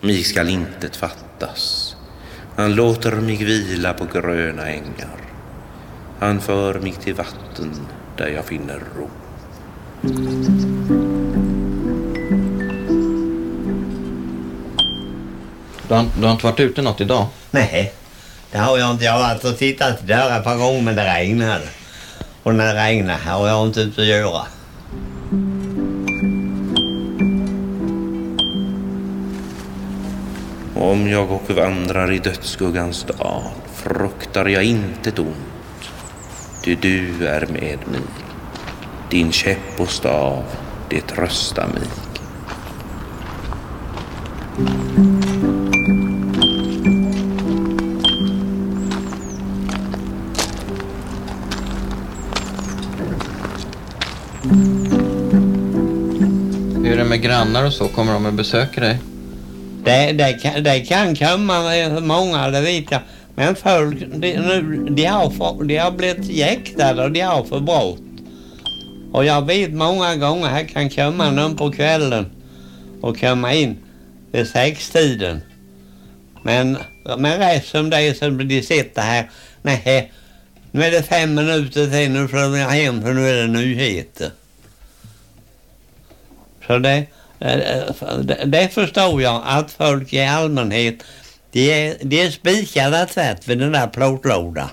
mig 0.00 0.22
skall 0.22 0.48
intet 0.48 0.96
fattas. 0.96 1.96
Han 2.56 2.74
låter 2.74 3.12
mig 3.12 3.36
vila 3.36 3.94
på 3.94 4.04
gröna 4.04 4.68
ängar. 4.68 5.18
Han 6.18 6.40
för 6.40 6.80
mig 6.80 6.92
till 6.92 7.14
vatten 7.14 7.72
där 8.16 8.28
jag 8.28 8.44
finner 8.44 8.80
ro. 8.96 9.10
Du 15.88 15.94
har, 15.94 16.06
du 16.18 16.24
har 16.26 16.32
inte 16.32 16.46
varit 16.46 16.60
ute 16.60 16.82
något 16.82 17.00
idag? 17.00 17.26
Nej, 17.50 17.92
det 18.52 18.58
har 18.58 18.78
jag 18.78 18.90
inte. 18.90 19.04
Jag 19.04 19.12
har 19.12 19.20
varit 19.20 19.44
och 19.44 19.58
tittat 19.58 20.02
i 20.02 20.06
dörrar 20.06 20.38
ett 20.38 20.44
par 20.44 20.56
gånger 20.56 20.82
men 20.82 20.96
det 20.96 21.14
regnade. 21.14 21.68
Och 22.42 22.54
när 22.54 22.74
det 22.74 22.84
regnar 22.84 23.18
har 23.18 23.48
jag 23.48 23.66
inte 23.66 23.80
ute 23.80 24.00
att 24.00 24.06
göra. 24.06 24.42
Om 30.74 31.08
jag 31.08 31.32
och 31.32 31.50
vandrar 31.50 32.12
i 32.12 32.18
dödsskuggans 32.18 33.04
dal 33.04 33.42
fruktar 33.74 34.46
jag 34.46 34.64
intet 34.64 35.18
ont, 35.18 35.90
ty 36.64 36.74
du 36.74 37.26
är 37.26 37.46
med 37.46 37.78
mig. 37.88 38.00
Din 39.10 39.32
käpp 39.32 39.80
och 39.80 39.90
stav, 39.90 40.44
det 40.90 41.00
tröstar 41.00 41.66
mig. 41.66 41.88
Grannar 57.34 57.66
och 57.66 57.72
så? 57.72 57.88
Kommer 57.88 58.12
de 58.12 58.26
och 58.26 58.32
besöker 58.32 58.80
dig? 58.80 58.98
Det, 59.84 60.12
det, 60.12 60.32
kan, 60.32 60.62
det 60.62 60.80
kan 60.80 61.16
komma 61.16 62.00
många, 62.00 62.50
det 62.50 62.60
vet 62.60 62.90
jag. 62.90 63.00
Men 63.34 63.56
folk, 63.56 64.00
de, 64.00 64.36
nu, 64.36 64.86
de, 64.90 65.04
har, 65.04 65.30
för, 65.30 65.64
de 65.64 65.76
har 65.76 65.90
blivit 65.90 66.24
jäktade 66.24 67.04
och 67.04 67.12
de 67.12 67.20
har 67.20 67.44
för 67.44 67.60
brott. 67.60 68.00
Och 69.12 69.24
jag 69.24 69.46
vet 69.46 69.72
många 69.72 70.16
gånger 70.16 70.46
här 70.46 70.64
kan 70.64 70.90
komma 70.90 71.30
någon 71.30 71.56
på 71.56 71.72
kvällen 71.72 72.26
och 73.00 73.20
komma 73.20 73.54
in 73.54 73.76
vid 74.32 74.48
sextiden. 74.48 75.40
Men, 76.42 76.78
men 77.18 77.38
rätt 77.38 77.66
som 77.66 77.90
det 77.90 77.96
är 77.96 78.14
så 78.14 78.28
de 78.30 78.62
sitter 78.62 79.02
här. 79.02 79.30
Nej, 79.62 80.12
nu 80.70 80.84
är 80.84 80.90
det 80.90 81.02
fem 81.02 81.34
minuter 81.34 81.90
till, 81.90 82.10
nu 82.10 82.28
får 82.28 82.38
jag 82.38 82.68
hem 82.68 83.02
för 83.02 83.12
nu 83.12 83.28
är 83.28 83.34
det 83.34 83.46
nyheter. 83.46 84.30
Så 86.66 86.78
det, 86.78 87.06
Eh, 87.40 87.58
eh, 87.58 88.18
det, 88.44 88.68
förstår 88.68 89.22
jag 89.22 89.42
att 89.44 89.70
folk 89.70 90.12
i 90.12 90.24
allmänhet 90.24 90.94
de 91.50 91.70
är, 91.70 91.96
de 92.02 92.20
är 92.20 92.30
spikade 92.30 93.06
tvärt 93.06 93.48
vid 93.48 93.58
den 93.58 93.72
där 93.72 93.86
plåtlådan. 93.86 94.68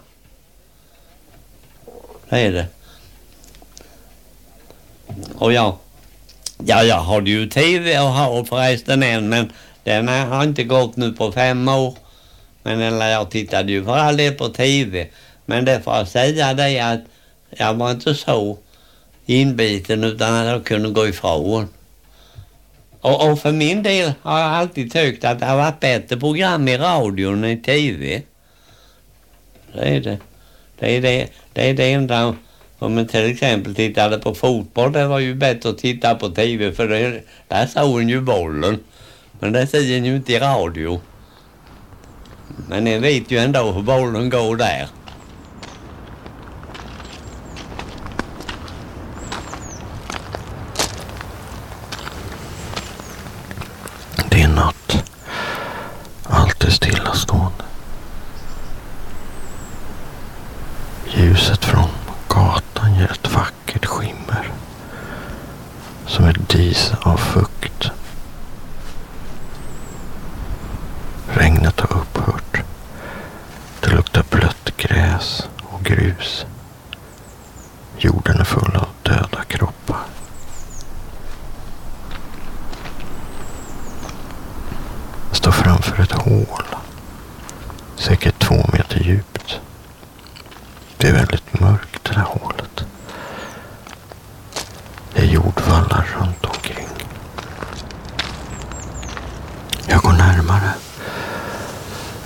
Det 2.30 2.40
är 2.40 2.52
det. 2.52 2.68
Och 5.36 5.54
jag, 5.54 5.78
ja 6.66 6.84
jag 6.84 7.00
har 7.00 7.22
ju 7.22 7.50
tv 7.50 8.00
och 8.00 8.12
har 8.12 8.44
förresten 8.44 9.04
en 9.04 9.30
men 9.30 9.52
den 9.84 10.08
har 10.08 10.44
inte 10.44 10.64
gått 10.64 10.96
nu 10.96 11.12
på 11.12 11.32
fem 11.32 11.68
år. 11.68 11.96
Men 12.64 12.82
eller 12.82 13.10
jag 13.10 13.32
tittade 13.32 13.72
ju 13.72 13.86
för 13.86 13.98
all 13.98 14.18
del 14.18 14.34
på 14.34 14.50
tv. 14.50 15.08
Men 15.46 15.66
det 15.66 15.82
får 15.82 15.96
jag 15.96 16.08
säga 16.08 16.54
det 16.54 16.80
att 16.80 17.02
jag 17.50 17.74
var 17.74 17.92
inte 17.92 18.16
så 18.16 18.58
inbiten 19.26 20.04
utan 20.04 20.34
att 20.34 20.48
jag 20.48 20.66
kunde 20.66 20.90
gå 20.90 21.08
ifrån. 21.08 21.68
Och, 23.02 23.32
och 23.32 23.40
för 23.40 23.52
min 23.52 23.84
del 23.84 24.14
har 24.22 24.40
jag 24.40 24.50
alltid 24.50 24.92
tyckt 24.92 25.26
att 25.26 25.40
det 25.40 25.46
har 25.46 25.58
varit 25.58 25.80
bättre 25.80 26.18
program 26.18 26.68
i 26.68 26.78
radion 26.78 27.44
än 27.44 27.50
i 27.50 27.58
tv. 27.58 28.22
Det 29.74 29.96
är 29.96 30.02
det. 30.02 30.18
Det 30.80 30.98
är 30.98 31.02
det, 31.02 31.28
det, 31.54 31.70
är 31.70 31.74
det 31.74 31.94
enda. 31.94 32.36
Om 32.80 32.96
man 32.96 33.08
till 33.08 33.32
exempel 33.32 33.76
tittade 33.76 34.20
på 34.20 34.34
fotboll, 34.34 34.92
det 34.92 35.08
var 35.08 35.20
ju 35.20 35.36
bättre 35.36 35.70
att 35.70 35.78
titta 35.78 36.16
på 36.16 36.30
tv 36.30 36.72
för 36.72 36.88
det, 36.88 37.22
där 37.48 37.66
såg 37.68 38.02
en 38.02 38.10
ju 38.10 38.22
bollen. 38.22 38.80
Men 39.40 39.54
det 39.54 39.68
ser 39.68 39.98
en 39.98 40.06
ju 40.06 40.16
inte 40.16 40.34
i 40.34 40.40
radio. 40.40 41.02
Men 42.68 42.84
ni 42.84 43.00
vet 43.00 43.32
ju 43.32 43.38
ändå 43.38 43.72
hur 43.72 43.82
bollen 43.82 44.30
går 44.30 44.56
där. 44.56 44.88
Det 54.30 54.42
är 54.42 54.48
natt. 54.48 55.04
Allt 56.24 56.64
är 56.64 56.70
stillastående. 56.70 57.64
Ljuset 61.16 61.66
från 61.66 61.90
gatan 62.28 62.96
ger 62.96 63.12
ett 63.12 63.34
vackert 63.34 63.86
skimmer. 63.86 64.52
Som 66.08 66.26
ett 66.26 66.50
dis 66.50 66.92
av 67.02 67.18
fukt. 67.18 67.92
Regnet 71.28 71.80
har 71.80 71.98
upphört. 71.98 72.62
Det 73.80 73.90
luktar 73.90 74.24
blött 74.30 74.78
gräs 74.78 75.48
och 75.64 75.84
grus. 75.84 76.46
Jorden 77.98 78.40
är 78.40 78.44
full 78.44 78.76
av 78.76 78.88
döda 79.04 79.44
kroppar. 79.48 80.06
Jag 85.28 85.38
står 85.38 85.52
framför 85.52 86.04
ett 86.04 86.12
hål. 86.12 86.64
Säkert 87.96 88.40
två 88.40 88.56
meter 88.74 89.00
djupt. 89.04 89.60
Det 90.98 91.08
är 91.08 91.14
väldigt 91.14 91.60
mörkt 91.60 92.04
det 92.04 92.14
där 92.14 92.22
hålet. 92.22 92.86
Det 95.14 95.22
är 95.22 95.26
jordvallar 95.26 96.08
runt 96.20 96.46
omkring. 96.46 96.88
Jag 99.88 100.02
går 100.02 100.12
närmare. 100.14 100.72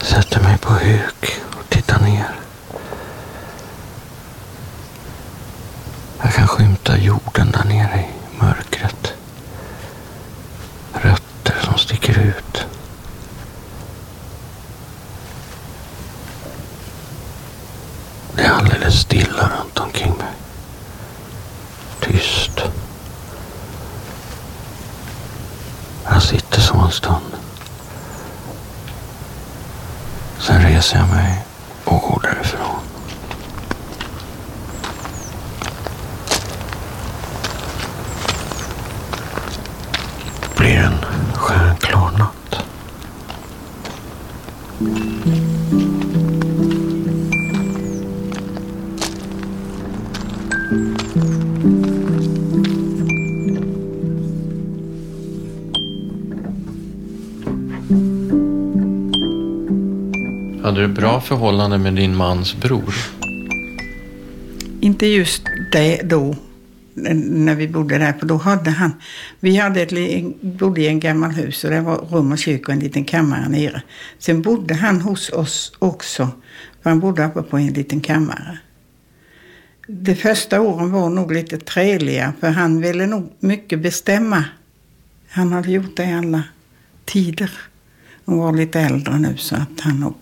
Sätter 0.02 0.42
mig 0.42 0.58
på 0.58 0.74
huk 0.74 1.42
och 1.60 1.70
tittar 1.70 2.00
ner. 2.00 2.36
Jag 6.24 6.34
kan 6.34 6.48
skymta 6.48 6.98
jorden 6.98 7.52
där 7.52 7.64
nere 7.64 8.00
i 8.00 8.38
mörkret. 8.40 9.14
Rötter 10.94 11.56
som 11.64 11.78
sticker 11.78 12.20
ut. 12.20 12.66
Det 18.36 18.44
är 18.44 18.50
alldeles 18.52 18.85
stilla 18.96 19.50
runt 19.60 19.80
omkring 19.80 20.14
mig. 20.18 20.34
Tyst. 22.00 22.62
Jag 26.10 26.22
sitter 26.24 26.62
så 26.62 26.78
en 26.78 26.92
stund. 26.92 27.36
Sen 30.40 30.62
reser 30.62 30.98
jag 30.98 31.10
mig 31.10 31.46
och 31.86 32.02
går 32.02 32.20
därifrån. 32.24 32.75
Du 60.88 60.94
bra 60.94 61.22
förhållande 61.22 61.78
med 61.78 61.94
din 61.94 62.16
mans 62.16 62.56
bror? 62.56 62.96
Inte 64.82 65.08
just 65.08 65.42
det 65.72 66.02
då, 66.04 66.36
när 66.94 67.56
vi 67.56 67.68
bodde 67.68 67.98
där, 67.98 68.14
för 68.14 68.26
då 68.26 68.38
hade 68.38 68.70
han... 68.70 68.92
Vi 69.40 69.56
hade 69.56 69.82
ett, 69.82 70.26
bodde 70.42 70.82
i 70.82 70.88
en 70.88 71.00
gammal 71.00 71.32
hus 71.32 71.64
och 71.64 71.70
det 71.70 71.82
var 71.82 71.96
rum 71.96 72.32
och 72.32 72.38
kök 72.38 72.68
och 72.68 72.74
en 72.74 72.80
liten 72.80 73.06
kammare 73.06 73.50
nere. 73.50 73.82
Sen 74.20 74.42
bodde 74.42 74.74
han 74.74 75.02
hos 75.02 75.30
oss 75.30 75.74
också, 75.80 76.30
för 76.82 76.90
han 76.90 77.00
bodde 77.00 77.26
uppe 77.26 77.42
på 77.42 77.58
en 77.58 77.74
liten 77.74 78.02
kammare. 78.02 78.60
De 79.88 80.16
första 80.16 80.62
åren 80.62 80.92
var 80.92 81.10
nog 81.10 81.32
lite 81.32 81.58
träliga, 81.58 82.34
för 82.40 82.50
han 82.50 82.82
ville 82.82 83.06
nog 83.06 83.32
mycket 83.40 83.80
bestämma. 83.80 84.44
Han 85.30 85.52
hade 85.52 85.72
gjort 85.72 85.98
det 85.98 86.04
i 86.04 86.14
alla 86.14 86.44
tider. 87.06 87.52
och 88.26 88.38
var 88.38 88.54
lite 88.54 88.80
äldre 88.80 89.20
nu 89.20 89.38
så 89.38 89.56
att 89.56 89.82
han 89.82 90.00
nog... 90.00 90.16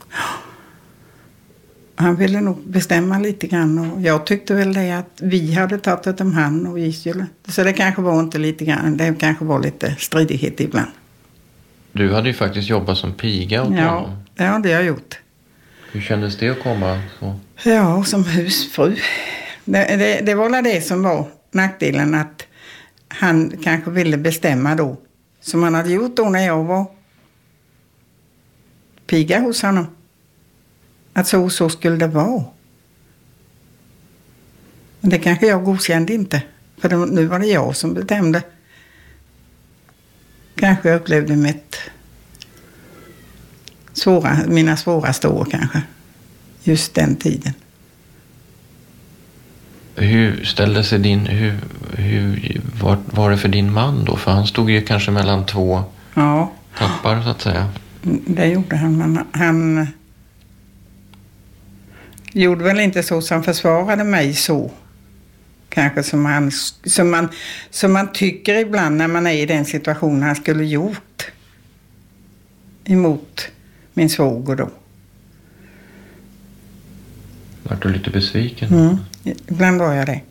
Han 2.03 2.15
ville 2.15 2.41
nog 2.41 2.57
bestämma 2.67 3.19
lite 3.19 3.47
grann 3.47 3.91
och 3.91 4.01
jag 4.01 4.25
tyckte 4.25 4.53
väl 4.53 4.73
det 4.73 4.91
att 4.91 5.19
vi 5.21 5.53
hade 5.53 5.77
tagit 5.77 6.03
det 6.03 6.21
om 6.21 6.33
han 6.33 6.67
och 6.67 6.77
vi 6.77 6.93
skulle... 6.93 7.25
Så 7.47 7.63
det 7.63 7.73
kanske 7.73 8.01
var 8.01 8.19
inte 8.19 8.37
lite 8.37 8.65
grann, 8.65 8.97
det 8.97 9.15
kanske 9.19 9.45
var 9.45 9.59
lite 9.59 9.95
stridighet 9.99 10.59
ibland. 10.59 10.91
Du 11.91 12.13
hade 12.13 12.27
ju 12.27 12.33
faktiskt 12.33 12.69
jobbat 12.69 12.97
som 12.97 13.13
piga 13.13 13.63
åt 13.63 13.75
Ja, 13.77 13.89
honom. 13.89 14.17
ja, 14.35 14.59
det 14.63 14.69
har 14.69 14.75
jag 14.79 14.85
gjort. 14.85 15.19
Hur 15.91 16.01
kändes 16.01 16.37
det 16.37 16.49
att 16.49 16.63
komma 16.63 17.01
så? 17.19 17.39
Ja, 17.63 18.03
som 18.03 18.23
husfru. 18.25 18.95
Det, 19.65 19.95
det, 19.97 20.19
det 20.25 20.35
var 20.35 20.49
väl 20.49 20.63
det 20.63 20.81
som 20.81 21.03
var 21.03 21.27
nackdelen 21.51 22.15
att 22.15 22.45
han 23.07 23.51
kanske 23.63 23.91
ville 23.91 24.17
bestämma 24.17 24.75
då. 24.75 24.97
Som 25.41 25.63
han 25.63 25.73
hade 25.75 25.89
gjort 25.91 26.15
då 26.15 26.29
när 26.29 26.45
jag 26.45 26.63
var 26.63 26.85
piga 29.07 29.39
hos 29.39 29.61
honom. 29.61 29.87
Att 31.13 31.27
så 31.27 31.43
och 31.43 31.51
så 31.51 31.69
skulle 31.69 31.95
det 31.95 32.07
vara. 32.07 32.43
Men 35.01 35.09
det 35.09 35.19
kanske 35.19 35.47
jag 35.47 35.63
godkände 35.63 36.13
inte. 36.13 36.41
För 36.77 37.05
nu 37.05 37.25
var 37.25 37.39
det 37.39 37.45
jag 37.47 37.75
som 37.75 37.93
bestämde. 37.93 38.41
Kanske 40.55 40.89
jag 40.89 40.95
upplevde 40.95 41.35
mitt 41.35 41.77
svåra, 43.93 44.37
mina 44.47 44.77
svåraste 44.77 45.27
år 45.27 45.47
kanske. 45.51 45.81
Just 46.63 46.93
den 46.93 47.15
tiden. 47.15 47.53
Hur 49.95 50.43
ställde 50.43 50.83
sig 50.83 50.99
din... 50.99 51.25
Hur, 51.25 51.59
hur 51.97 52.61
var, 52.81 52.97
var 53.05 53.31
det 53.31 53.37
för 53.37 53.47
din 53.49 53.73
man 53.73 54.05
då? 54.05 54.15
För 54.17 54.31
han 54.31 54.47
stod 54.47 54.69
ju 54.69 54.81
kanske 54.81 55.11
mellan 55.11 55.45
två 55.45 55.83
Ja, 56.13 56.51
tappar 56.77 57.21
så 57.21 57.29
att 57.29 57.41
säga. 57.41 57.69
det 58.27 58.45
gjorde 58.45 58.75
han. 58.75 58.97
Men 58.97 59.19
han 59.31 59.87
gjorde 62.33 62.63
väl 62.63 62.79
inte 62.79 63.03
så 63.03 63.21
som 63.21 63.43
försvarade 63.43 64.03
mig 64.03 64.33
så. 64.33 64.71
Kanske 65.69 66.03
som, 66.03 66.25
han, 66.25 66.51
som, 66.85 67.11
man, 67.11 67.29
som 67.69 67.93
man 67.93 68.13
tycker 68.13 68.55
ibland 68.55 68.97
när 68.97 69.07
man 69.07 69.27
är 69.27 69.33
i 69.33 69.45
den 69.45 69.65
situationen 69.65 70.23
han 70.23 70.35
skulle 70.35 70.65
gjort. 70.65 71.31
Emot 72.85 73.47
min 73.93 74.09
svåger 74.09 74.55
då. 74.55 74.69
Vart 77.63 77.81
du 77.81 77.89
lite 77.89 78.09
besviken? 78.09 78.73
Mm. 78.73 78.97
Ibland 79.47 79.79
var 79.79 79.93
jag 79.93 80.05
det. 80.05 80.21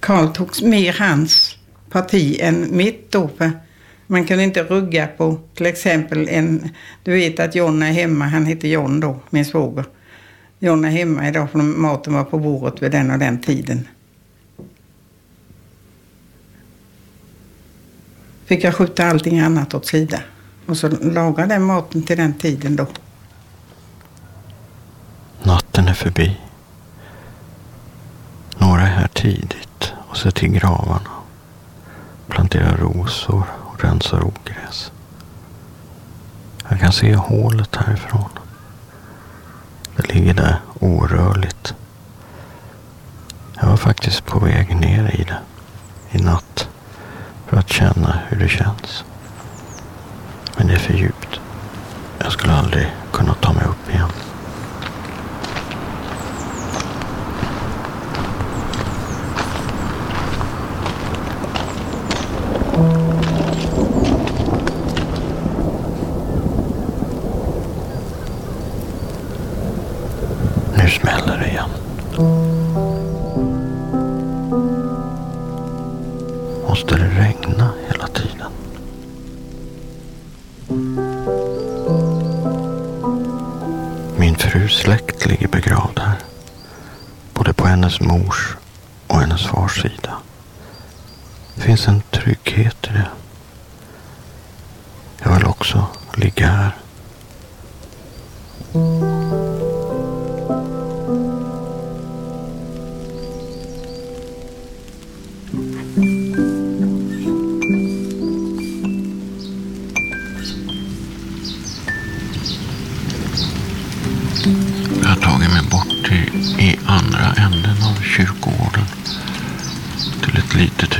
Karl 0.00 0.32
tog 0.32 0.62
mer 0.62 0.92
hans 0.98 1.56
parti 1.90 2.38
än 2.40 2.76
mitt 2.76 3.12
då. 3.12 3.30
För 3.38 3.50
man 4.06 4.24
kunde 4.24 4.44
inte 4.44 4.62
rugga 4.62 5.06
på 5.06 5.38
till 5.54 5.66
exempel 5.66 6.28
en... 6.28 6.68
Du 7.02 7.12
vet 7.12 7.40
att 7.40 7.54
John 7.54 7.82
är 7.82 7.92
hemma, 7.92 8.24
han 8.24 8.46
heter 8.46 8.68
John 8.68 9.00
då, 9.00 9.20
min 9.30 9.44
svåger. 9.44 9.84
John 10.64 10.84
är 10.84 10.90
hemma 10.90 11.28
idag 11.28 11.50
för 11.50 11.58
maten 11.58 12.14
var 12.14 12.24
på 12.24 12.38
bordet 12.38 12.82
vid 12.82 12.92
den 12.92 13.10
och 13.10 13.18
den 13.18 13.40
tiden. 13.40 13.88
Fick 18.44 18.64
jag 18.64 18.74
skjuta 18.74 19.06
allting 19.06 19.40
annat 19.40 19.74
åt 19.74 19.86
sidan. 19.86 20.20
Och 20.66 20.76
så 20.76 20.88
laga 20.88 21.46
den 21.46 21.62
maten 21.62 22.02
till 22.02 22.16
den 22.16 22.34
tiden 22.34 22.76
då. 22.76 22.86
Natten 25.42 25.88
är 25.88 25.94
förbi. 25.94 26.40
Några 28.58 28.82
är 28.82 28.86
här 28.86 29.08
tidigt 29.08 29.92
och 30.08 30.16
ser 30.16 30.30
till 30.30 30.48
gravarna. 30.52 31.10
Planterar 32.28 32.76
rosor 32.76 33.44
och 33.60 33.84
rensar 33.84 34.24
ogräs. 34.24 34.92
Jag 36.68 36.80
kan 36.80 36.92
se 36.92 37.14
hålet 37.14 37.76
härifrån. 37.76 38.43
Ligger 40.14 40.34
där 40.34 40.60
orörligt. 40.80 41.74
Jag 43.60 43.66
var 43.66 43.76
faktiskt 43.76 44.26
på 44.26 44.38
väg 44.38 44.76
ner 44.76 45.20
i 45.20 45.24
det 45.24 45.38
i 46.10 46.22
natt 46.22 46.68
för 47.46 47.56
att 47.56 47.68
känna 47.68 48.18
hur 48.28 48.38
det 48.38 48.48
känns. 48.48 49.04
Men 50.56 50.66
det 50.66 50.74
är 50.74 50.78
för 50.78 50.94
djupt. 50.94 51.40
Jag 52.18 52.32
skulle 52.32 52.52
aldrig 52.52 52.86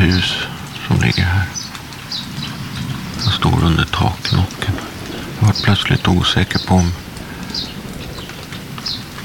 hus 0.04 0.34
som 0.88 1.00
ligger 1.00 1.24
här. 1.24 1.46
Jag 3.24 3.32
står 3.32 3.64
under 3.64 3.84
taknocken. 3.84 4.74
Jag 5.40 5.46
var 5.46 5.54
plötsligt 5.64 6.08
osäker 6.08 6.58
på 6.66 6.74
om 6.74 6.92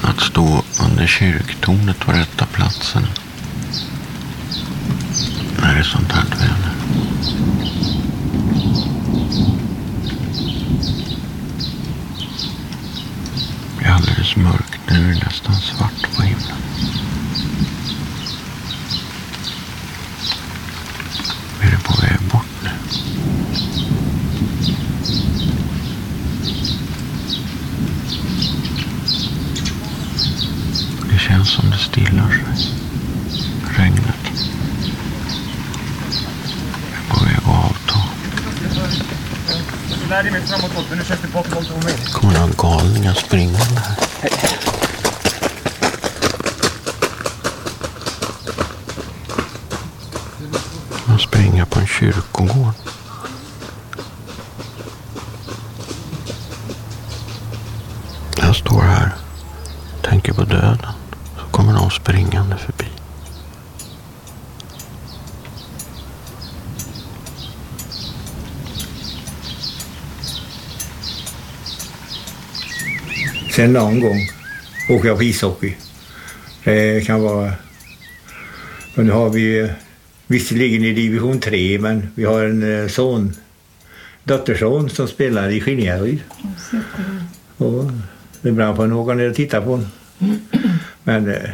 att 0.02 0.22
stå 0.22 0.64
under 0.84 1.08
kyrktornet 1.08 2.08
var 2.08 2.14
rätta 2.14 2.46
platsen. 2.46 3.08
När 5.62 5.74
det 5.74 5.80
är 5.80 5.84
sånt 5.84 6.12
här 6.12 6.24
väder. 6.24 6.74
Det 13.80 13.86
är 13.86 13.92
alldeles 13.92 14.36
mörkt. 14.36 14.80
Nu 14.90 15.12
är 15.12 15.14
det 15.14 15.26
nästan 15.26 15.56
svart 15.56 16.16
på 16.16 16.22
himlen. 16.22 16.39
framåt 40.50 40.76
Tobbe. 40.76 40.96
Nu 40.96 41.04
körs 41.04 41.20
du 41.22 41.28
bort 41.28 41.54
mot 41.54 41.68
Tommy. 41.68 41.92
Det 42.06 42.12
kommer 42.14 42.34
några 42.34 42.54
galningar 42.58 43.14
springande 43.14 43.80
här. 43.80 43.96
De 51.08 51.20
springer 51.20 51.66
på 51.66 51.80
en 51.80 51.88
kyrkogård. 51.88 52.74
Jag 58.38 58.56
står 58.56 58.82
här 58.82 59.12
tänker 60.02 60.34
på 60.34 60.44
döden. 60.44 60.88
Så 61.38 61.46
kommer 61.52 61.74
de 61.74 61.92
springande 61.92 62.58
förbi. 62.58 62.79
Sen 73.60 73.74
någon 73.74 74.00
gång 74.00 74.30
åker 74.90 75.08
jag 75.08 75.18
på 75.18 75.24
ishockey. 75.24 75.76
Det 76.64 77.06
kan 77.06 77.22
vara... 77.22 77.54
Men 78.96 79.06
nu 79.06 79.12
har 79.12 79.30
vi 79.30 79.60
eh, 79.60 79.70
visserligen 80.28 80.84
i 80.84 80.94
division 80.94 81.40
3 81.40 81.80
men 81.80 82.08
vi 82.16 82.24
har 82.26 82.44
en 82.44 82.82
eh, 82.82 82.88
son, 82.88 83.34
dotterson 84.24 84.90
som 84.90 85.08
spelar 85.08 85.50
i 85.50 85.62
Skinnjaryd. 85.62 86.20
Och 87.58 87.92
ibland 88.42 88.76
får 88.78 88.88
någon 88.88 89.18
ner 89.18 89.30
och 89.30 89.36
titta 89.36 89.62
på 89.62 89.70
honom. 89.70 89.88
Men 91.04 91.30
eh, 91.30 91.50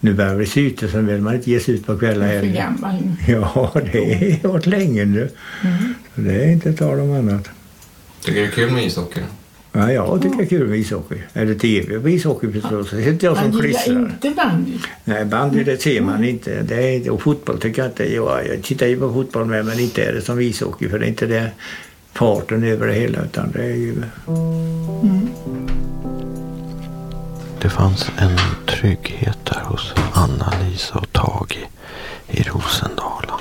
nu 0.00 0.14
börjar 0.14 0.30
det 0.30 0.36
bli 0.36 0.46
syte 0.46 0.88
så 0.88 1.00
vill 1.00 1.20
man 1.20 1.34
inte 1.34 1.50
ge 1.50 1.60
sig 1.60 1.74
ut 1.74 1.86
på 1.86 1.98
kvällar 1.98 2.26
Jag 2.26 2.34
är 2.34 2.40
för 2.40 2.46
heller. 2.46 2.60
gammal. 2.60 3.02
Ja, 3.28 3.72
det 3.92 4.42
har 4.42 4.52
varit 4.52 4.66
länge 4.66 5.04
nu. 5.04 5.28
Så 6.14 6.20
det 6.20 6.44
är 6.44 6.52
inte 6.52 6.72
tal 6.72 7.00
om 7.00 7.12
annat. 7.12 7.48
Tycker 8.20 8.40
du 8.40 8.46
det 8.46 8.52
är 8.52 8.56
kul 8.56 8.72
med 8.72 8.84
ishockey? 8.84 9.20
Ja, 9.76 9.92
jag 9.92 10.22
tycker 10.22 10.36
det 10.36 10.42
är 10.42 10.46
kul 10.46 10.68
med 10.68 10.78
ishockey. 10.78 11.18
Eller 11.32 11.54
tv 11.54 12.00
på 12.00 12.08
ishockey 12.08 12.52
förstås. 12.52 12.90
Det 12.90 13.04
sitter 13.04 13.26
jag 13.26 13.36
som 13.36 13.44
Man 13.50 13.52
gillar 13.56 13.62
klistrar. 13.68 14.00
inte 14.00 14.30
bandy. 14.30 14.78
Nej, 15.04 15.24
bandy 15.24 15.64
det 15.64 15.82
ser 15.82 16.00
man 16.00 16.24
inte. 16.24 16.62
Det 16.62 16.74
är, 16.74 16.92
inte- 16.96 17.10
och 17.10 17.22
fotboll 17.22 17.60
tycker 17.60 17.82
jag 17.82 17.88
inte. 17.90 18.14
Ja, 18.14 18.42
jag 18.42 18.62
tittar 18.62 18.86
ju 18.86 18.98
på 19.00 19.12
fotboll 19.12 19.44
med 19.44 19.64
men 19.64 19.80
inte 19.80 20.04
är 20.04 20.12
det 20.12 20.22
som 20.22 20.40
ishockey 20.40 20.88
för 20.88 20.98
det 20.98 21.06
är 21.06 21.08
inte 21.08 21.26
det 21.26 21.50
farten 22.12 22.64
över 22.64 22.86
det 22.86 22.92
hela 22.92 23.22
utan 23.22 23.50
det 23.52 23.62
är 23.64 23.74
ju... 23.76 23.94
Det 27.62 27.70
fanns 27.70 28.10
en 28.18 28.38
trygghet 28.66 29.38
där 29.44 29.60
hos 29.64 29.94
Anna, 30.12 30.52
Lisa 30.62 30.98
och 30.98 31.12
Tage 31.12 31.58
i 32.28 32.42
Rosendala. 32.42 33.34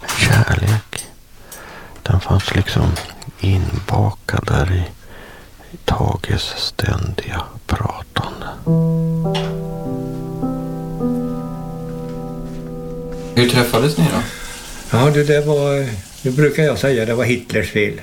En 0.00 0.08
kärlek. 0.18 1.04
Den 2.02 2.20
fanns 2.20 2.54
liksom 2.54 2.86
inbakad 3.40 4.44
där 4.46 4.72
i, 4.72 4.82
i 5.72 5.76
Tages 5.84 6.42
ständiga 6.42 7.42
pratande. 7.66 8.46
Hur 13.34 13.48
träffades 13.48 13.98
ni 13.98 14.04
då? 14.04 14.20
Ja, 14.92 15.10
det 15.10 15.24
där 15.24 15.42
var... 15.42 15.86
Det 16.22 16.30
brukar 16.30 16.62
jag 16.62 16.78
säga, 16.78 17.04
det 17.04 17.14
var 17.14 17.24
Hitlers 17.24 17.70
fel. 17.70 18.00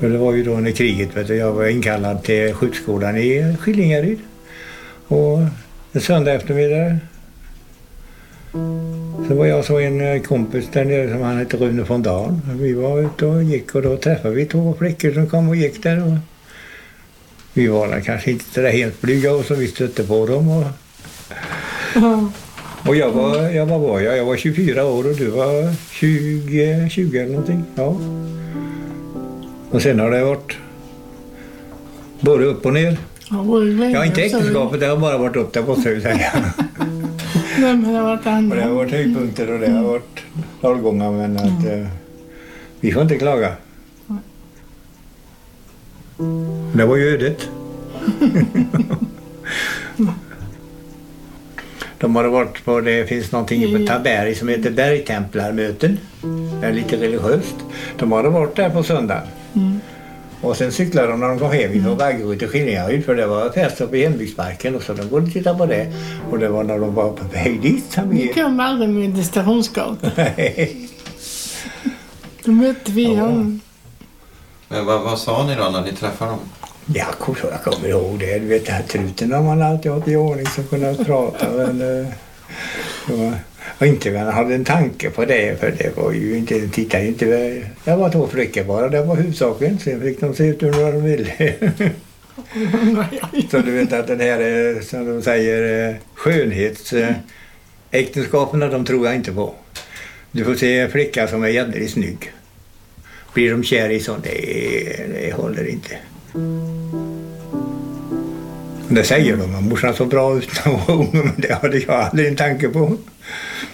För 0.00 0.08
det 0.08 0.18
var 0.18 0.34
ju 0.34 0.44
då 0.44 0.50
under 0.50 0.72
kriget, 0.72 1.16
vet 1.16 1.26
du. 1.26 1.36
Jag 1.36 1.52
var 1.52 1.66
inkallad 1.66 2.22
till 2.22 2.54
skjutskolan 2.54 3.16
i 3.16 3.56
Skillingaryd. 3.60 4.18
Och 5.08 5.38
en 5.92 6.00
söndag 6.00 6.32
eftermiddag 6.32 6.98
så 9.28 9.34
var 9.34 9.46
jag 9.46 9.64
så 9.64 9.78
en 9.78 10.00
eh, 10.00 10.22
kompis 10.22 10.68
där 10.72 10.84
nere 10.84 11.12
som 11.12 11.22
han 11.22 11.38
hette 11.38 11.56
Rune 11.56 11.82
von 11.82 12.02
Dahl. 12.02 12.40
Vi 12.60 12.72
var 12.72 13.00
ute 13.00 13.26
och 13.26 13.42
gick 13.42 13.74
och 13.74 13.82
då 13.82 13.96
träffade 13.96 14.34
vi 14.34 14.46
två 14.46 14.74
flickor 14.78 15.12
som 15.12 15.26
kom 15.26 15.48
och 15.48 15.56
gick 15.56 15.82
där. 15.82 16.02
Och 16.02 16.18
vi 17.56 17.66
var 17.66 18.00
kanske 18.00 18.30
inte 18.30 18.44
så 18.54 18.60
där 18.60 18.70
helt 18.70 19.00
blyga 19.00 19.32
och 19.32 19.44
så 19.44 19.54
vi 19.54 19.68
stötte 19.68 20.04
på 20.04 20.26
dem. 20.26 20.48
Och, 20.48 20.64
och 22.88 22.96
jag 22.96 23.10
var, 23.10 23.36
jag 23.50 23.66
var, 23.66 23.78
var 23.78 24.00
jag? 24.00 24.16
Jag 24.18 24.24
var 24.24 24.36
24 24.36 24.84
år 24.84 25.06
och 25.10 25.16
du 25.16 25.26
var 25.26 25.74
20, 25.92 26.88
20 26.90 27.18
eller 27.18 27.30
någonting. 27.30 27.64
Ja. 27.74 27.96
Och 29.70 29.82
sen 29.82 30.00
har 30.00 30.10
det 30.10 30.24
varit 30.24 30.56
både 32.20 32.44
upp 32.44 32.66
och 32.66 32.72
ner. 32.72 32.96
Ja, 33.30 33.36
både 33.42 33.64
länge 33.66 33.94
Ja, 33.94 34.04
inte 34.04 34.22
äktenskapet, 34.22 34.80
det 34.80 34.86
har 34.86 34.96
bara 34.96 35.18
varit 35.18 35.36
upp, 35.36 35.52
det 35.52 35.62
måste 35.62 35.90
jag 35.90 36.02
säga. 36.02 36.32
Nej, 37.58 37.76
men 37.76 37.92
det 37.92 37.98
har 37.98 38.04
varit 38.04 38.18
Och 38.18 38.24
det 38.24 38.30
har 38.30 38.36
andra. 38.38 38.68
varit 38.68 38.90
höjdpunkter 38.90 39.50
och 39.52 39.60
det 39.60 39.70
har 39.70 39.82
varit 39.82 40.20
dalgångar 40.60 41.10
men 41.12 41.36
att 41.36 41.66
eh, 41.66 41.86
vi 42.80 42.92
får 42.92 43.02
inte 43.02 43.18
klaga. 43.18 43.52
Det 46.72 46.84
var 46.84 46.96
ju 46.96 47.14
ödet. 47.14 47.48
De 51.98 52.16
har 52.16 52.24
varit 52.24 52.64
på, 52.64 52.80
det 52.80 53.08
finns 53.08 53.32
någonting 53.32 53.72
på 53.72 53.86
Taberg 53.86 54.34
som 54.34 54.48
heter 54.48 54.70
Bergtemplarmöten. 54.70 55.98
Det 56.60 56.66
är 56.66 56.72
lite 56.72 56.96
religiöst. 56.96 57.54
De 57.98 58.12
hade 58.12 58.28
varit 58.28 58.56
där 58.56 58.70
på 58.70 58.82
söndagen. 58.82 59.22
Och 60.40 60.56
sen 60.56 60.72
cyklade 60.72 61.08
de 61.08 61.20
när 61.20 61.28
de 61.28 61.38
kom 61.38 61.50
hem 61.50 61.72
ifrån 61.72 61.96
Vaggeryd 61.96 62.38
till 62.38 62.48
Skillingaryd 62.48 63.04
för 63.04 63.14
det 63.14 63.26
var 63.26 63.50
fest 63.50 63.80
uppe 63.80 63.96
i 63.96 64.02
hembygdsparken 64.02 64.74
och 64.74 64.82
så 64.82 64.92
de 64.92 65.08
borde 65.08 65.30
titta 65.30 65.54
på 65.54 65.66
det. 65.66 65.92
Och 66.30 66.38
det 66.38 66.48
var 66.48 66.64
när 66.64 66.78
de 66.78 66.94
var 66.94 67.12
på 67.12 67.24
väg 67.24 67.62
dit 67.62 67.92
som 67.92 68.10
Vi 68.10 68.22
vi... 68.22 68.28
kom 68.28 68.60
aldrig 68.60 68.88
med 68.88 69.14
till 69.14 69.24
Stationsgatan. 69.24 70.10
Då 72.44 72.52
mötte 72.52 72.92
vi 72.92 73.14
honom. 73.14 73.60
Men 74.68 74.86
vad, 74.86 75.02
vad 75.02 75.18
sa 75.18 75.46
ni 75.46 75.54
då 75.54 75.70
när 75.70 75.82
ni 75.84 75.92
träffade 75.92 76.30
dem? 76.30 76.40
Ja, 76.94 77.04
kom- 77.18 77.36
jag 77.50 77.62
kommer 77.62 77.88
ihåg 77.88 78.18
det. 78.18 78.38
Du 78.38 78.46
vet, 78.46 78.68
här 78.68 78.82
truten 78.82 79.32
har 79.32 79.42
man 79.42 79.62
alltid 79.62 79.92
haft 79.92 80.08
i 80.08 80.16
ordning 80.16 80.46
som 80.46 80.64
kunnat 80.64 81.06
prata. 81.06 81.50
Men, 81.50 82.00
eh, 82.00 82.06
och 83.78 83.86
inte 83.86 84.10
man 84.10 84.26
hade 84.32 84.54
en 84.54 84.64
tanke 84.64 85.10
på 85.10 85.24
det, 85.24 85.60
för 85.60 85.70
det 85.78 85.96
var 85.96 86.12
ju 86.12 86.36
inte, 86.38 86.68
titta 86.68 87.00
inte, 87.02 87.26
det 87.84 87.96
var 87.96 88.10
två 88.10 88.26
flickor 88.26 88.64
bara, 88.64 88.88
det 88.88 89.02
var 89.02 89.16
huvudsaken. 89.16 89.78
Sen 89.78 90.00
fick 90.00 90.20
de 90.20 90.34
se 90.34 90.44
ut 90.46 90.62
hur 90.62 90.92
de 90.92 91.04
ville. 91.04 91.30
Så 93.50 93.58
du 93.58 93.70
vet 93.70 93.92
att 93.92 94.06
den 94.06 94.20
här, 94.20 94.40
eh, 94.76 94.82
som 94.82 95.06
de 95.16 95.22
säger, 95.22 95.88
eh, 95.90 95.94
skönhetsäktenskapen, 96.14 98.60
de 98.60 98.84
tror 98.84 99.06
jag 99.06 99.14
inte 99.14 99.32
på. 99.32 99.54
Du 100.30 100.44
får 100.44 100.54
se 100.54 100.78
en 100.78 100.90
flicka 100.90 101.28
som 101.28 101.42
är 101.44 101.48
jävligt 101.48 101.90
snygg. 101.90 102.32
Blir 103.36 103.50
de 103.50 103.62
kär 103.62 103.90
i 103.90 104.00
sånt, 104.00 104.24
det, 104.24 104.96
det 105.12 105.32
håller 105.34 105.68
inte. 105.68 105.96
Det 108.88 109.04
säger 109.04 109.36
de, 109.36 109.54
att 109.54 109.64
morsan 109.64 109.94
såg 109.94 110.08
bra 110.08 110.38
ut 110.38 110.48
när 110.64 110.72
hon 110.72 110.80
var 110.86 110.94
ung, 110.94 111.10
men 111.12 111.32
det 111.36 111.52
hade 111.54 111.78
jag 111.78 111.90
aldrig 111.90 112.28
en 112.28 112.36
tanke 112.36 112.68
på. 112.68 112.96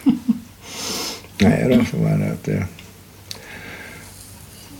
Nej, 1.38 1.64
då, 1.68 1.84
så 1.84 1.96
var 1.96 2.10
det 2.18 2.32
att... 2.32 2.48
eh, 2.48 2.64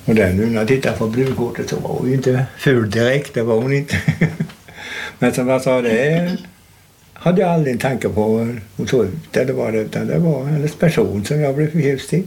Och 0.05 0.15
där 0.15 0.33
nu 0.33 0.47
när 0.47 0.59
jag 0.59 0.69
tittar 0.69 0.93
på 0.93 1.07
brudkortet 1.07 1.69
så 1.71 1.77
var 1.81 1.91
hon 1.91 2.09
ju 2.09 2.15
inte 2.15 2.47
ful 2.59 2.91
direkt, 2.91 3.35
det 3.35 3.43
var 3.43 3.57
hon 3.63 3.73
inte. 3.73 3.97
Men 5.19 5.33
som 5.35 5.49
jag 5.49 5.63
sa, 5.63 5.81
det 5.83 6.37
hade 7.13 7.41
jag 7.41 7.51
aldrig 7.51 7.73
en 7.73 7.79
tanke 7.79 8.09
på 8.09 8.39
hur 8.39 8.63
hon 8.77 8.89
såg 8.89 9.05
ut 9.05 9.37
eller 9.37 9.53
vad 9.53 9.73
det 9.73 9.79
utan 9.81 10.07
det 10.07 10.19
var 10.19 10.45
hennes 10.45 10.75
person 10.75 11.25
som 11.25 11.41
jag 11.41 11.57
blev 11.57 11.71
förtjust 11.73 12.13
i. 12.13 12.25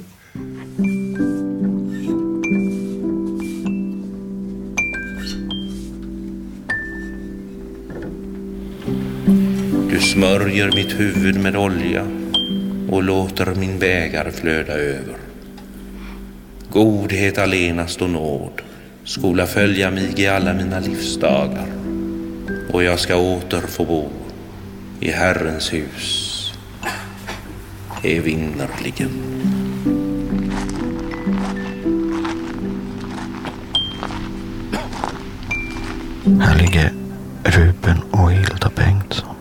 smörjer 10.26 10.72
mitt 10.76 11.00
huvud 11.00 11.40
med 11.42 11.56
olja 11.56 12.06
och 12.90 13.04
låter 13.04 13.56
min 13.56 13.80
bägare 13.80 14.32
flöda 14.32 14.74
över. 14.74 15.16
Godhet 16.70 17.38
allenast 17.38 18.02
och 18.02 18.10
nåd 18.10 18.62
skola 19.04 19.48
följa 19.48 19.92
mig 19.92 20.14
i 20.18 20.28
alla 20.28 20.54
mina 20.54 20.80
livsdagar 20.80 21.68
och 22.74 22.84
jag 22.84 23.00
ska 23.00 23.16
åter 23.16 23.62
få 23.62 23.86
bo 23.86 24.10
i 25.00 25.12
Herrens 25.12 25.74
hus 25.74 26.54
evinnerligen. 28.04 29.10
Här 36.42 36.60
ligger 36.60 36.92
Ruben 37.44 37.98
och 38.12 38.32
Hilda 38.32 38.72
Bengtsson. 38.76 39.35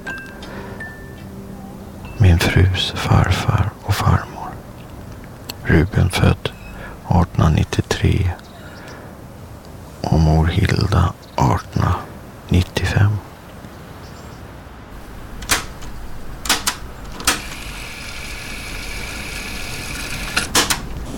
Min 2.25 2.39
frus 2.39 2.93
farfar 2.97 3.71
och 3.83 3.95
farmor. 3.95 4.49
Ruben 5.65 6.11
född 6.11 6.51
1893 6.51 8.31
och 10.01 10.21
mor 10.21 10.47
Hilda 10.47 11.15
1895. 11.33 13.11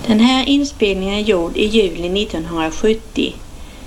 Den 0.06 0.20
här 0.20 0.48
inspelningen 0.48 1.14
är 1.14 1.20
gjord 1.20 1.56
i 1.56 1.64
juli 1.64 2.22
1970. 2.22 3.34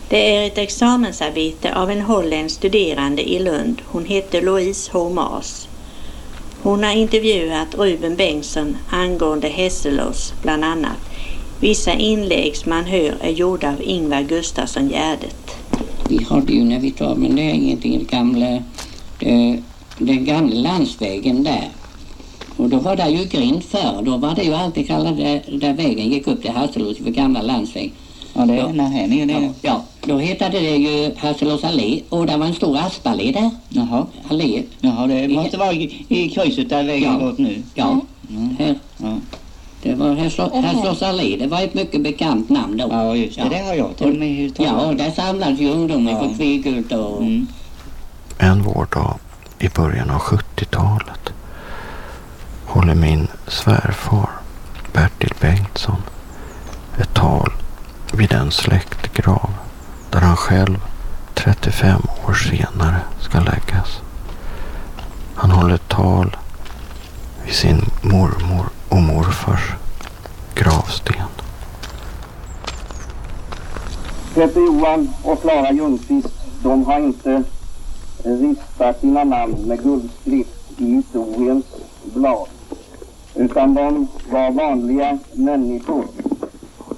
Det 0.09 0.35
är 0.35 0.47
ett 0.47 0.57
examensarbete 0.57 1.75
av 1.75 1.91
en 1.91 2.01
holländsk 2.01 2.55
studerande 2.55 3.29
i 3.29 3.39
Lund. 3.39 3.81
Hon 3.85 4.05
heter 4.05 4.41
Louise 4.41 4.91
H. 4.93 5.09
Maas. 5.09 5.68
Hon 6.63 6.83
har 6.83 6.91
intervjuat 6.91 7.75
Ruben 7.77 8.15
Bengtsson 8.15 8.77
angående 8.89 9.47
Hesselås 9.47 10.33
bland 10.41 10.63
annat. 10.65 10.97
Vissa 11.59 11.93
inlägg 11.93 12.55
som 12.55 12.69
man 12.69 12.85
hör 12.85 13.17
är 13.21 13.29
gjorda 13.31 13.69
av 13.69 13.81
Ingvar 13.83 14.21
Gustafsson 14.21 14.89
Gärdet. 14.89 15.35
Vi 16.09 16.23
hade 16.23 16.53
ju 16.53 16.63
när 16.63 16.79
vi 16.79 16.91
tar, 16.91 17.15
men 17.15 17.35
det 17.35 17.41
är 17.41 17.53
ingenting 17.53 17.97
det 17.99 18.17
gamla. 18.17 18.63
Det 19.19 19.59
den 19.97 20.25
gamla 20.25 20.55
landsvägen 20.55 21.43
där. 21.43 21.69
Och 22.57 22.69
då 22.69 22.77
var 22.77 22.95
det 22.95 23.09
ju 23.09 23.25
grind 23.25 23.63
förr. 23.63 24.01
Då 24.03 24.17
var 24.17 24.35
det 24.35 24.43
ju 24.43 24.53
alltid 24.53 24.87
kallat 24.87 25.17
där, 25.17 25.43
där 25.61 25.73
vägen 25.73 26.09
gick 26.09 26.27
upp 26.27 26.41
till 26.41 26.51
Hasselås 26.51 26.97
för 26.97 27.09
gamla 27.09 27.41
landsväg. 27.41 27.93
Ja, 28.33 28.45
det 28.45 28.53
är 28.53 28.57
Ja. 28.57 28.67
när 28.71 28.89
här 28.89 29.07
nere. 29.07 29.25
det 29.25 29.33
är 29.33 29.41
Ja, 29.41 29.47
det. 29.47 29.53
ja, 29.61 29.83
då 30.09 30.17
heter 30.17 30.49
det 30.49 30.59
ju 30.59 31.11
Hasselås 31.17 31.63
allé 31.63 32.01
och 32.09 32.25
det 32.27 32.37
var 32.37 32.45
en 32.45 32.53
stor 32.53 32.77
aspallé 32.77 33.31
där. 33.31 33.49
Jaha. 33.69 34.05
Allé. 34.29 34.63
Jaha, 34.81 35.07
det 35.07 35.27
måste 35.27 35.57
vara 35.57 35.71
i, 35.73 36.05
i 36.09 36.29
krysset 36.29 36.69
där 36.69 36.83
vägen 36.83 37.13
Ja. 37.19 37.25
gått 37.25 37.37
nu. 37.37 37.63
Ja, 37.73 38.01
Mm. 38.29 38.55
här. 38.59 38.75
Ja. 38.97 39.17
Det 39.83 39.93
var 39.95 40.15
Hässleholms 40.15 41.01
allé. 41.01 41.35
Det 41.39 41.47
var 41.47 41.61
ett 41.61 41.73
mycket 41.73 42.01
bekant 42.01 42.49
namn 42.49 42.77
då. 42.77 42.87
ja, 42.91 43.15
just 43.15 43.35
det. 43.37 43.43
Ja. 43.43 43.49
Det 43.49 43.65
har 43.67 43.73
jag 43.73 43.97
till 43.97 44.07
och 44.09 44.15
med 44.15 44.41
hört 44.43 44.53
Ja, 44.59 44.85
och 44.87 44.95
där 44.95 45.11
samlades 45.11 45.59
ju 45.59 45.69
ungdomar 45.69 46.11
Ja. 46.11 46.19
på 46.19 46.29
Kvigult 46.35 46.91
och... 46.91 47.21
Mm. 47.21 47.47
En 48.37 48.63
vårdag 48.63 49.17
i 49.59 49.69
början 49.69 50.09
av 50.09 50.19
70-talet 50.19 51.33
håller 52.65 52.95
min 52.95 53.27
svärfar 53.47 54.29
Bertil 54.93 55.33
Bengtsson 55.41 56.01
ett 57.01 57.13
tal 57.13 57.51
vid 58.13 58.29
den 58.29 58.51
släktgrav 58.51 59.49
där 60.11 60.19
han 60.19 60.35
själv 60.35 60.77
35 61.33 62.01
år 62.27 62.33
senare 62.33 63.01
ska 63.19 63.39
läggas. 63.39 64.01
Han 65.35 65.51
håller 65.51 65.77
tal 65.77 66.37
vid 67.45 67.53
sin 67.53 67.81
mormor 68.01 68.65
och 68.89 69.01
morfars 69.01 69.73
gravsten. 70.55 71.15
Peter 74.33 74.61
Johan 74.61 75.09
och 75.23 75.41
Klara 75.41 75.71
Ljungqvist, 75.71 76.33
de 76.63 76.85
har 76.85 76.99
inte 76.99 77.43
ristat 78.23 78.99
sina 78.99 79.23
namn 79.23 79.55
med 79.67 79.83
guldskrift 79.83 80.49
i 80.77 80.85
historiens 80.85 81.65
blad. 82.03 82.47
Utan 83.35 83.73
de 83.73 84.07
var 84.31 84.51
vanliga 84.51 85.19
människor. 85.33 86.05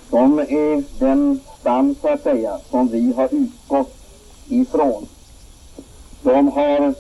De 0.10 0.40
är 0.40 1.00
den 1.00 1.40
stam, 1.62 1.96
så 2.02 2.08
att 2.08 2.24
säga, 2.24 2.60
som 2.70 2.88
vi 2.88 3.14
har 3.14 3.30
utgått 3.32 3.96
ifrån. 4.48 5.08
De 6.24 6.48
har 6.48 6.94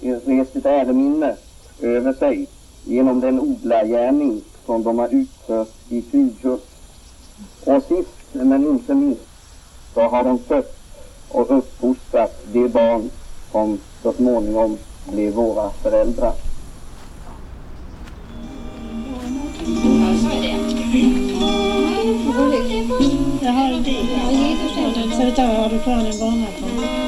rest 0.00 0.56
ett 0.56 0.66
äreminne 0.66 1.36
över 1.80 2.12
sig 2.12 2.46
genom 2.84 3.20
den 3.20 3.40
odlargärning 3.40 4.42
som 4.66 4.82
de 4.82 4.98
har 4.98 5.08
utfört 5.08 5.68
i 5.88 6.02
Kvivhult. 6.02 6.66
Och 7.64 7.82
sist 7.82 8.08
men 8.32 8.66
inte 8.66 8.94
minst 8.94 9.20
så 9.94 10.00
har 10.00 10.24
de 10.24 10.38
fött 10.38 10.76
och 11.28 11.58
uppfostrat 11.58 12.44
de 12.52 12.68
barn 12.68 13.10
som 13.52 13.78
så 14.02 14.12
småningom 14.12 14.78
blev 15.06 15.32
våra 15.32 15.70
föräldrar. 15.70 16.32
Jag 23.44 23.52
har 23.52 23.72
en 23.72 23.82
bil. 23.82 24.06
Så 25.12 25.30
då 25.36 25.42
har 25.42 25.70
du 25.70 25.78
kvar 25.78 25.96
din 25.96 26.18
barnatron. 26.18 27.02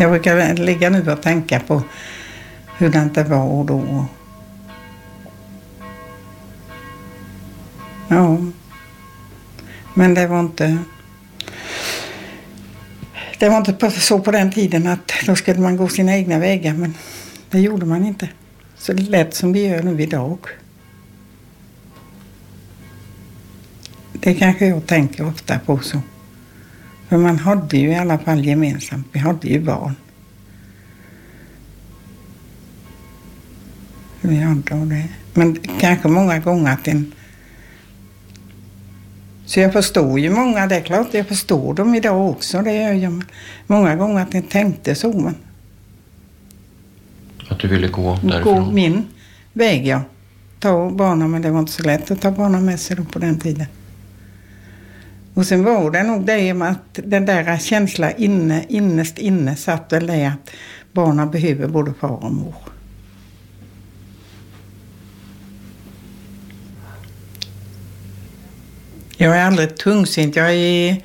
Jag 0.00 0.10
brukar 0.10 0.54
ligga 0.54 0.90
nu 0.90 1.10
och 1.12 1.22
tänka 1.22 1.60
på 1.60 1.82
hur 2.78 2.90
det 2.90 3.24
var 3.24 3.64
då. 3.64 4.06
Ja. 8.08 8.38
Men 9.94 10.14
det 10.14 10.26
var 10.26 10.40
inte... 10.40 10.78
Det 13.38 13.48
var 13.48 13.58
inte 13.58 13.90
så 13.90 14.18
på 14.20 14.30
den 14.30 14.52
tiden 14.52 14.86
att 14.86 15.12
då 15.26 15.36
skulle 15.36 15.60
man 15.60 15.76
gå 15.76 15.88
sina 15.88 16.16
egna 16.16 16.38
vägar, 16.38 16.74
men 16.74 16.94
det 17.50 17.60
gjorde 17.60 17.86
man 17.86 18.04
inte. 18.04 18.28
Så 18.76 18.92
lätt 18.92 19.34
som 19.34 19.52
vi 19.52 19.66
gör 19.66 19.82
nu 19.82 20.02
idag. 20.02 20.38
Det 24.12 24.34
kanske 24.34 24.66
jag 24.66 24.86
tänker 24.86 25.26
ofta 25.26 25.58
på 25.58 25.78
så. 25.78 26.00
För 27.08 27.16
man 27.16 27.38
hade 27.38 27.76
ju 27.76 27.88
i 27.88 27.94
alla 27.94 28.18
fall 28.18 28.44
gemensamt, 28.44 29.06
vi 29.12 29.18
hade 29.18 29.48
ju 29.48 29.60
barn. 29.60 29.94
Vi 34.20 34.36
hade 34.36 34.84
det. 34.84 35.08
Men 35.34 35.56
kanske 35.80 36.08
många 36.08 36.38
gånger 36.38 36.72
att 36.72 36.88
en... 36.88 37.12
Så 39.46 39.60
jag 39.60 39.72
förstår 39.72 40.20
ju 40.20 40.30
många, 40.30 40.66
det 40.66 40.76
är 40.76 40.80
klart 40.80 41.14
jag 41.14 41.26
förstår 41.26 41.74
dem 41.74 41.94
idag 41.94 42.30
också, 42.30 42.62
det 42.62 42.72
gör 42.74 42.92
jag. 42.92 43.24
Många 43.66 43.96
gånger 43.96 44.22
att 44.22 44.34
en 44.34 44.42
tänkte 44.42 44.94
så, 44.94 45.12
men 45.12 45.34
Att 47.48 47.58
du 47.58 47.68
ville 47.68 47.88
gå 47.88 48.02
gå 48.22 48.28
därifrån? 48.28 48.74
min 48.74 49.04
väg 49.52 49.86
ja. 49.86 50.02
Ta 50.60 50.90
barnen, 50.90 51.30
men 51.30 51.42
det 51.42 51.50
var 51.50 51.60
inte 51.60 51.72
så 51.72 51.82
lätt 51.82 52.10
att 52.10 52.20
ta 52.20 52.30
barnen 52.30 52.64
med 52.64 52.80
sig 52.80 52.96
då 52.96 53.04
på 53.04 53.18
den 53.18 53.40
tiden. 53.40 53.66
Och 55.38 55.46
sen 55.46 55.64
var 55.64 55.90
det 55.90 56.02
nog 56.02 56.26
det 56.26 56.54
med 56.54 56.70
att 56.70 57.00
den 57.04 57.26
där 57.26 57.58
känslan 57.58 58.12
inne, 58.16 58.64
innerst 58.68 59.18
inne 59.18 59.56
satt 59.56 59.92
väl 59.92 60.06
det 60.06 60.26
att 60.26 60.50
barnen 60.92 61.30
behöver 61.30 61.68
både 61.68 61.94
far 62.00 62.24
och 62.24 62.32
mor. 62.32 62.54
Jag 69.16 69.36
är 69.36 69.44
aldrig 69.44 69.76
tungsint. 69.76 70.36
Jag 70.36 70.54
är 70.54 71.02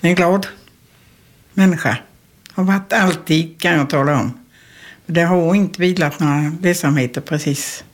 en 0.00 0.14
glad 0.14 0.46
människa. 1.54 1.98
Har 2.52 2.64
varit 2.64 2.92
alltid, 2.92 3.60
kan 3.60 3.72
jag 3.72 3.90
tala 3.90 4.20
om. 4.20 4.38
Det 5.06 5.22
har 5.22 5.54
inte 5.54 5.80
vilat 5.80 6.20
några 6.20 6.52
ledsamheter 6.62 7.20
precis. 7.20 7.84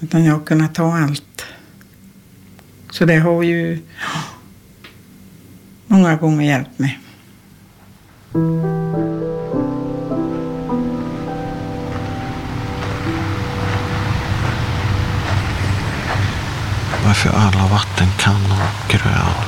Utan 0.00 0.24
jag 0.24 0.32
har 0.32 0.44
kunnat 0.44 0.74
ta 0.74 0.96
allt. 0.96 1.46
Så 2.96 3.04
det 3.04 3.18
har 3.18 3.42
ju 3.42 3.82
många 5.86 6.16
gånger 6.16 6.46
hjälpt 6.46 6.78
mig. 6.78 6.98
Varför 17.04 17.30
alla 17.30 17.68
vattenkannor 17.68 18.66
grön? 18.88 19.46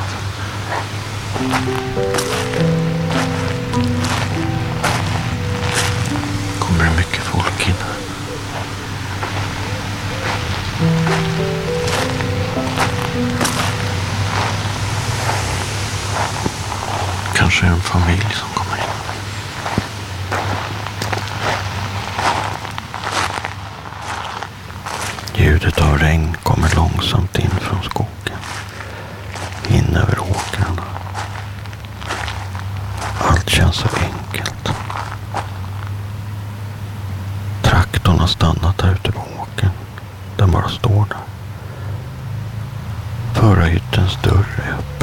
Kanske 17.58 17.76
en 17.76 17.80
familj 17.80 18.34
som 18.34 18.48
kommer 18.54 18.76
in. 18.76 18.84
Ljudet 25.34 25.80
av 25.80 25.98
regn 25.98 26.36
kommer 26.42 26.74
långsamt 26.76 27.38
in 27.38 27.50
från 27.50 27.82
skogen. 27.82 28.38
In 29.68 29.96
över 29.96 30.18
åkrarna. 30.18 30.82
Allt 33.28 33.48
känns 33.50 33.76
så 33.76 33.88
enkelt. 33.88 34.72
traktorn 37.62 38.18
har 38.20 38.26
stannat 38.26 38.78
där 38.78 38.92
ute 38.92 39.12
på 39.12 39.20
åkern. 39.20 39.70
Den 40.36 40.50
bara 40.50 40.68
står 40.68 41.06
där. 41.08 41.18
Förarhyttens 43.34 44.18
dörr 44.22 44.46
är 44.64 44.72
öppen. 44.72 44.97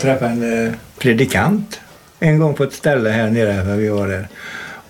Jag 0.00 0.18
träffade 0.18 0.46
en 0.46 0.66
eh, 0.66 0.72
predikant 0.98 1.80
en 2.20 2.38
gång 2.38 2.54
på 2.54 2.64
ett 2.64 2.72
ställe 2.72 3.10
här 3.10 3.30
nere 3.30 3.52
där 3.52 3.76
vi 3.76 3.88
var 3.88 4.08
där. 4.08 4.28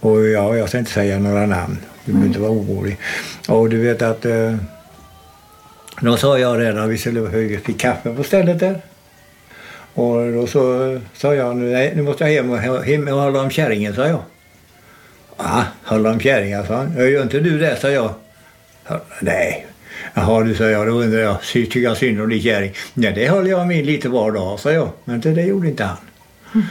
Och 0.00 0.28
ja, 0.28 0.56
jag 0.56 0.68
ska 0.68 0.78
inte 0.78 0.90
säga 0.90 1.18
några 1.18 1.46
namn. 1.46 1.78
Du 2.04 2.12
behöver 2.12 2.28
inte 2.28 2.40
vara 2.40 2.50
orolig. 2.50 2.98
Och 3.48 3.68
du 3.68 3.82
vet 3.82 4.02
att 4.02 4.24
eh, 4.24 4.56
då 6.00 6.16
sa 6.16 6.38
jag 6.38 6.60
redan 6.60 6.88
vi 6.88 6.98
skulle 6.98 7.20
höja 7.20 7.60
till 7.60 7.76
kaffe 7.76 8.14
på 8.14 8.22
stället 8.22 8.58
där. 8.58 8.80
Och 9.94 10.32
då 10.32 10.46
så 10.46 11.00
sa 11.14 11.34
jag 11.34 11.56
nej, 11.56 11.92
nu 11.96 12.02
måste 12.02 12.24
jag 12.24 12.30
hem 12.32 12.50
och, 12.50 12.84
hem 12.84 13.08
och 13.08 13.20
hålla 13.20 13.40
om 13.40 13.50
kärringen, 13.50 13.94
sa 13.94 14.06
jag. 14.06 14.22
Ja, 15.36 15.64
hålla 15.84 16.10
om 16.10 16.20
kärringen, 16.20 16.66
sa 16.66 16.76
han. 16.76 16.96
Gör 16.96 17.22
inte 17.22 17.40
du 17.40 17.58
det, 17.58 17.76
sa 17.80 17.90
jag. 17.90 18.14
Nej. 19.20 19.66
Jaha, 20.14 20.42
du 20.42 20.54
sa 20.54 20.64
jag, 20.64 20.86
då 20.86 20.92
undrar 20.92 21.20
jag, 21.20 21.42
tycker 21.42 21.80
jag 21.80 21.96
synd 21.96 22.20
om 22.20 22.28
din 22.28 22.42
kärring? 22.42 22.72
Nej, 22.94 23.12
det 23.12 23.28
håller 23.28 23.50
jag 23.50 23.66
med 23.66 23.86
lite 23.86 24.08
var 24.08 24.32
dag, 24.32 24.60
sa 24.60 24.72
jag. 24.72 24.88
Men 25.04 25.20
det, 25.20 25.34
det 25.34 25.42
gjorde 25.42 25.68
inte 25.68 25.84
han. 25.84 25.96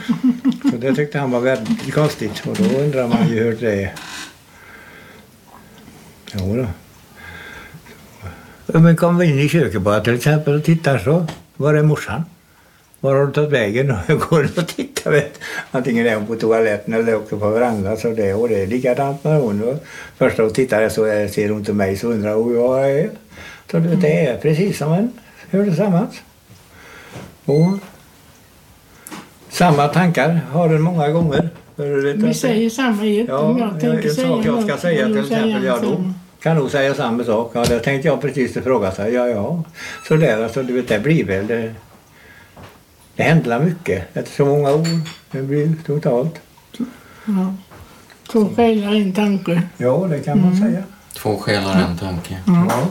Så 0.70 0.76
det 0.76 0.94
tyckte 0.94 1.18
han 1.18 1.30
var 1.30 1.40
väldigt 1.40 1.94
konstigt 1.94 2.42
och 2.46 2.56
då 2.56 2.78
undrar 2.78 3.08
man 3.08 3.28
ju 3.28 3.44
hur 3.44 3.56
det 3.56 3.82
är. 3.82 3.94
Jo 6.34 6.56
då. 6.56 6.66
Ja, 8.66 8.78
Men 8.78 8.96
kom 8.96 9.18
vi 9.18 9.26
in 9.26 9.38
i 9.38 9.48
köket 9.48 9.82
bara 9.82 10.00
till 10.00 10.14
exempel 10.14 10.54
och 10.54 10.64
tittar 10.64 10.98
så. 10.98 11.26
Var 11.56 11.74
är 11.74 11.82
morsan? 11.82 12.24
Var 13.00 13.16
har 13.16 13.26
du 13.26 13.32
tagit 13.32 13.50
vägen? 13.50 13.94
Går 14.30 14.44
och 14.58 14.68
tittar. 14.68 15.10
Vet. 15.10 15.40
Antingen 15.70 16.06
är 16.06 16.14
hon 16.16 16.26
på 16.26 16.36
toaletten 16.36 16.94
eller 16.94 17.14
också 17.16 17.38
på 17.38 17.48
verandan. 17.50 17.96
Så 17.96 18.10
det, 18.10 18.34
och 18.34 18.48
det 18.48 18.62
är 18.62 18.66
likadant 18.66 19.24
med 19.24 19.40
hon. 19.40 19.78
Första 20.16 20.42
hon 20.42 20.52
tittar 20.52 20.88
så 20.88 21.04
är- 21.04 21.28
ser 21.28 21.48
hon 21.48 21.64
till 21.64 21.74
mig 21.74 21.96
så 21.96 22.08
undrar 22.08 22.34
hon 22.34 22.48
hur 22.48 22.56
jag 22.60 22.90
är. 22.90 23.10
Så 23.70 23.78
det 23.78 24.26
är 24.26 24.36
precis 24.38 24.78
som 24.78 24.92
en 24.92 25.12
hör 25.50 25.64
tillsammans. 25.64 26.14
Och 27.44 27.78
samma 29.50 29.88
tankar 29.88 30.40
har 30.52 30.68
den 30.68 30.82
många 30.82 31.08
gånger. 31.08 31.48
Vi 32.16 32.34
säger 32.34 32.70
samma 32.70 33.06
ett. 33.06 33.28
Ja, 33.28 33.38
Om 33.38 33.58
jag 33.58 33.80
tänker 33.80 34.08
en 34.08 34.14
säga 34.14 34.28
sak 34.28 34.46
jag 34.46 34.62
ska 34.64 34.76
säga 34.76 35.06
till 35.06 35.18
exempel, 35.18 35.64
ja 35.64 35.78
då 35.82 36.12
kan 36.42 36.56
nog 36.56 36.70
säga 36.70 36.94
samma 36.94 37.24
sak. 37.24 37.50
Ja, 37.54 37.64
det 37.64 37.78
tänkte 37.80 38.08
jag 38.08 38.20
precis 38.20 38.52
fråga. 38.54 38.92
Ja, 38.98 39.26
ja. 39.28 39.62
Så 40.08 40.16
där, 40.16 40.42
alltså, 40.44 40.62
du 40.62 40.72
vet, 40.72 40.88
det 40.88 40.98
blir 40.98 41.24
väl 41.24 41.46
det. 41.46 41.74
Det 43.20 43.24
händer 43.24 43.60
mycket. 43.60 44.16
Efter 44.16 44.32
så 44.32 44.44
många 44.44 44.72
ord. 44.72 44.86
Det 45.30 45.42
blir 45.42 45.74
totalt. 45.86 46.40
Ja. 47.24 47.54
Två 48.32 48.48
själar, 48.56 48.94
en 48.94 49.12
tanke. 49.12 49.62
Ja, 49.76 50.06
det 50.10 50.20
kan 50.20 50.40
man 50.40 50.56
säga. 50.56 50.82
Två 51.12 51.36
själar, 51.36 51.86
en 51.90 51.98
tanke. 51.98 52.38
Ja. 52.46 52.86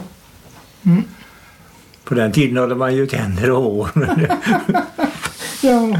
På 2.04 2.14
den 2.14 2.32
tiden 2.32 2.56
hade 2.56 2.74
man 2.74 2.94
ju 2.96 3.06
tänder 3.06 3.50
och 3.50 3.62
hår. 3.62 3.90
Ja. 5.62 5.98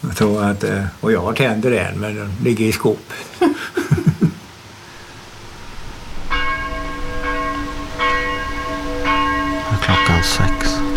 Jag 0.00 0.16
tror 0.16 0.44
att, 0.44 0.64
eh, 0.64 0.84
och 1.00 1.12
jag 1.12 1.20
har 1.20 1.32
tänder 1.32 1.72
än, 1.72 2.00
men 2.00 2.16
de 2.16 2.30
ligger 2.44 2.64
i 2.66 2.72
skåp. 2.72 3.12
Det 3.38 3.44
är 9.70 9.76
klockan 9.82 10.22
sex. 10.22 10.89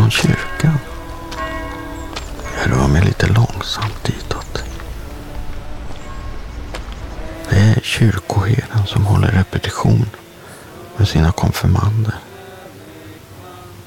Från 0.00 0.10
kyrkan. 0.10 0.78
Jag 2.58 2.72
rör 2.72 2.88
mig 2.88 3.04
lite 3.04 3.26
långsamt 3.26 4.04
ditåt. 4.04 4.64
Det 7.50 7.56
är 7.56 7.80
kyrkoherden 7.82 8.86
som 8.86 9.06
håller 9.06 9.28
repetition 9.28 10.10
med 10.96 11.08
sina 11.08 11.32
konfirmander. 11.32 12.14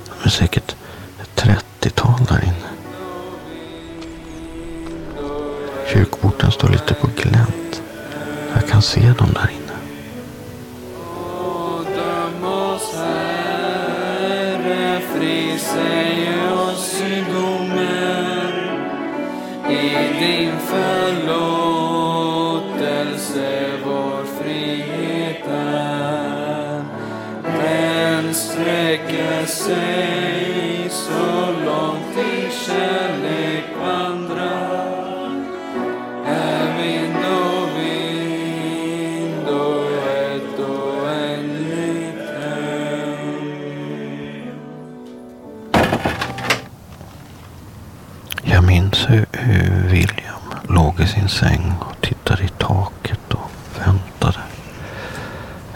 De 0.06 0.28
är 0.28 0.30
säkert 0.30 0.76
ett 1.22 1.36
trettiotal 1.36 2.26
där 2.30 2.44
inne. 2.44 2.70
Kyrkporten 5.94 6.52
står 6.52 6.70
lite 6.70 6.94
på 6.94 7.08
glänt. 7.16 7.82
Jag 8.54 8.68
kan 8.70 8.82
se 8.82 9.14
dem 9.18 9.34
där 9.34 9.50
inne. 9.52 9.63
Sig 29.54 30.90
så 30.90 31.52
långt 31.66 32.18
i 32.18 32.52
kärlek. 32.66 33.64
Är 36.26 36.78
vind 36.78 37.16
och 37.16 37.80
vind 37.80 39.48
och 39.50 39.92
ett. 39.92 40.60
Jag 48.44 48.64
minns 48.64 49.10
hur 49.10 49.26
William 49.88 50.54
låg 50.70 51.00
i 51.00 51.08
sin 51.08 51.30
säng 51.30 51.74
och 51.80 52.02
tittade 52.02 52.44
i 52.44 52.48
taket 52.48 53.34
och 53.34 53.52
väntade. 53.80 54.40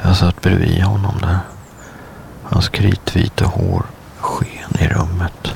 Jag 0.01 0.15
satt 0.15 0.41
bredvid 0.41 0.83
honom 0.83 1.17
där. 1.21 1.56
Hans 2.57 2.69
kritvita 2.69 3.45
hår 3.45 3.85
sken 4.19 4.77
i 4.79 4.87
rummet. 4.87 5.53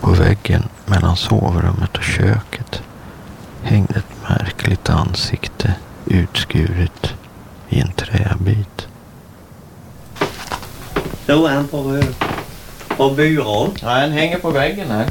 På 0.00 0.10
väggen 0.10 0.68
mellan 0.86 1.16
sovrummet 1.16 1.96
och 1.96 2.02
köket 2.02 2.82
hängde 3.62 3.94
ett 3.98 4.28
märkligt 4.28 4.90
ansikte 4.90 5.74
utskuret 6.06 7.14
i 7.68 7.80
en 7.80 7.92
träbit. 7.92 8.88
Stod 11.24 11.50
han 11.50 11.68
på, 11.68 12.02
på 12.96 13.10
byrån? 13.10 13.70
Nej, 13.82 14.00
den 14.00 14.12
hänger 14.12 14.38
på 14.38 14.50
väggen 14.50 14.90
här. 14.90 15.06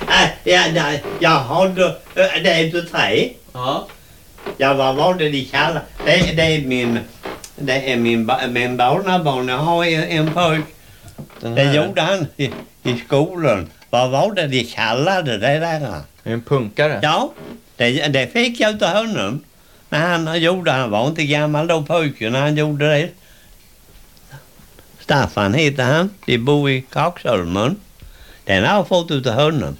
Äh, 0.00 0.30
ja, 0.44 0.60
nej, 0.72 1.04
jaha, 1.20 1.68
då, 1.68 1.96
det 2.14 2.52
är 2.52 2.64
inte 2.64 2.82
trä? 2.82 3.28
Ja. 3.52 3.86
Ja, 4.56 4.74
vad 4.74 4.96
var 4.96 5.14
det 5.14 5.28
de 5.28 5.44
kallade 5.44 5.82
det? 6.04 6.32
Det 6.36 6.42
är 6.42 6.66
min, 6.66 6.98
det 7.60 7.92
är 7.92 7.96
min, 7.96 8.30
min 8.50 8.76
barnabarn. 8.76 9.48
Jag 9.48 9.58
har 9.58 9.84
en, 9.84 10.02
en 10.02 10.32
pojk 10.32 10.64
Det 11.40 11.74
gjorde 11.74 12.00
han 12.00 12.26
i, 12.36 12.50
i 12.82 12.98
skolan. 13.06 13.70
Vad 13.90 14.10
var 14.10 14.34
det 14.34 14.46
de 14.46 14.64
kallade 14.64 15.38
det 15.38 15.58
där? 15.58 16.02
En 16.22 16.42
punkare? 16.42 17.00
Ja, 17.02 17.32
det, 17.76 18.08
det 18.08 18.32
fick 18.32 18.60
jag 18.60 18.82
av 18.82 18.90
honom. 18.90 19.40
När 19.88 19.98
han 19.98 20.40
gjorde, 20.40 20.70
han 20.70 20.90
var 20.90 21.06
inte 21.06 21.24
gammal 21.24 21.66
då 21.66 21.82
pojken 21.82 22.32
när 22.32 22.40
han 22.40 22.56
gjorde 22.56 22.88
det. 22.88 23.10
Staffan 25.00 25.54
heter 25.54 25.84
han. 25.84 26.10
De 26.26 26.38
bor 26.38 26.70
i 26.70 26.82
Kaksholmen. 26.82 27.76
Den 28.44 28.64
har 28.64 28.76
jag 28.76 28.88
fått 28.88 29.10
utav 29.10 29.34
honom. 29.34 29.76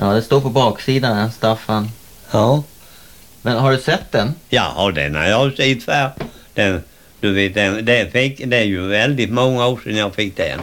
Ja, 0.00 0.12
det 0.12 0.22
står 0.22 0.40
på 0.40 0.50
baksidan, 0.50 1.32
Staffan. 1.32 1.90
Ja. 2.30 2.62
Men 3.46 3.56
har 3.56 3.72
du 3.72 3.78
sett 3.78 4.12
den? 4.12 4.34
Ja, 4.48 4.92
den 4.94 5.14
har 5.14 5.24
jag 5.24 5.56
sett 5.56 5.82
för. 5.82 6.10
Den, 6.54 6.82
du 7.20 7.32
vet, 7.32 7.54
den, 7.54 7.84
det, 7.84 8.12
fick, 8.12 8.42
det 8.46 8.56
är 8.56 8.64
ju 8.64 8.86
väldigt 8.86 9.30
många 9.30 9.66
år 9.66 9.80
sedan 9.84 9.96
jag 9.96 10.14
fick 10.14 10.36
den. 10.36 10.60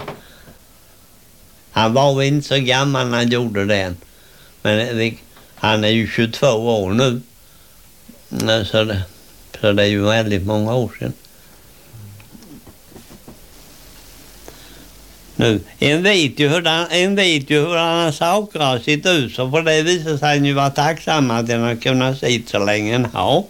Han 1.71 1.93
var 1.93 2.15
väl 2.15 2.27
inte 2.27 2.47
så 2.47 2.57
gammal 2.57 3.07
när 3.07 3.17
han 3.17 3.29
gjorde 3.29 3.65
den. 3.65 3.97
Men 4.61 4.97
det, 4.97 5.13
han 5.55 5.83
är 5.83 5.89
ju 5.89 6.07
22 6.07 6.47
år 6.47 6.93
nu. 6.93 7.21
Så 8.65 8.83
det, 8.83 9.01
så 9.61 9.71
det 9.71 9.83
är 9.83 9.87
ju 9.87 10.01
väldigt 10.01 10.43
många 10.43 10.75
år 10.75 10.91
sedan. 10.99 11.13
Nu, 15.35 15.59
en 15.79 16.03
vet 16.03 16.39
ju 16.39 16.49
hur 16.49 16.65
han, 16.65 16.87
en 16.91 17.15
vet 17.15 17.49
ju 17.49 17.59
hur 17.59 17.75
han 17.75 18.13
saker 18.13 18.59
har 18.59 18.79
sett 18.79 19.05
ut 19.05 19.35
så 19.35 19.51
på 19.51 19.61
det 19.61 19.81
viset 19.83 20.21
har 20.21 20.27
han 20.27 20.45
ju 20.45 20.53
varit 20.53 20.75
tacksam 20.75 21.31
att 21.31 21.47
den 21.47 21.61
har 21.61 21.75
kunnat 21.75 22.19
se 22.19 22.41
så 22.47 22.59
länge 22.59 22.93
han 22.93 23.05
har. 23.05 23.43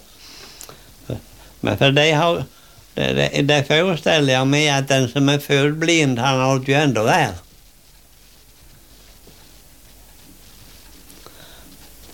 Men 1.60 1.78
för 1.78 1.90
det 1.92 2.12
har, 2.12 2.44
det, 2.94 3.12
det, 3.12 3.42
det 3.42 3.64
föreställer 3.64 4.32
jag 4.32 4.46
mig 4.46 4.70
att 4.70 4.88
den 4.88 5.08
som 5.08 5.28
är 5.28 5.38
född 5.38 5.76
blind 5.76 6.18
han 6.18 6.40
har 6.40 6.58
det 6.58 6.72
ju 6.72 6.78
ändå 6.78 7.02
värre. 7.02 7.34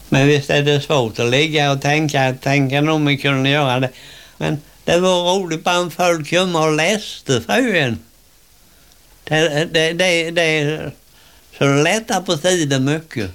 Men 0.09 0.27
visst 0.27 0.51
är 0.51 0.63
det 0.63 0.81
svårt 0.81 1.19
att 1.19 1.31
ligga 1.31 1.73
och 1.73 1.83
tänka, 1.83 2.35
tänka 2.43 2.81
nog 2.81 3.01
man 3.01 3.19
kunde 3.19 3.51
göra 3.51 3.81
det. 3.81 3.91
Men 4.37 4.61
det 4.85 4.99
var 4.99 5.39
roligt 5.39 5.65
bara 5.65 5.81
om 5.81 5.91
folk 5.91 6.31
kom 6.31 6.57
och 6.57 6.77
läste 6.77 7.41
för 7.41 8.01
det, 9.31 9.65
Det, 9.73 9.93
det, 9.93 10.31
det, 10.31 10.43
är 10.43 10.93
så 11.59 11.65
det 11.65 11.83
lättar 11.83 12.21
på 12.21 12.37
tiden 12.37 12.85
mycket. 12.85 13.31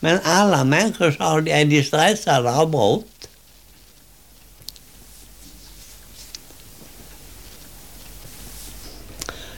Men 0.00 0.18
alla 0.24 0.64
människor 0.64 1.10
sa 1.12 1.38
är 1.38 1.64
de 1.64 1.82
stressade 1.82 2.54
av 2.54 2.70
brott. 2.70 3.28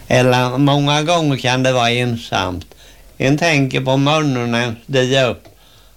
Eller 0.07 0.59
många 0.59 1.03
gånger 1.03 1.37
kan 1.37 1.63
det 1.63 1.73
vara 1.73 1.91
ensamt. 1.91 2.75
En 3.17 3.39
tänker 3.39 3.81
på 3.81 3.97
morgonen 3.97 4.51
när 4.51 4.67
en 4.67 4.77
stiger 4.89 5.29
upp. 5.31 5.45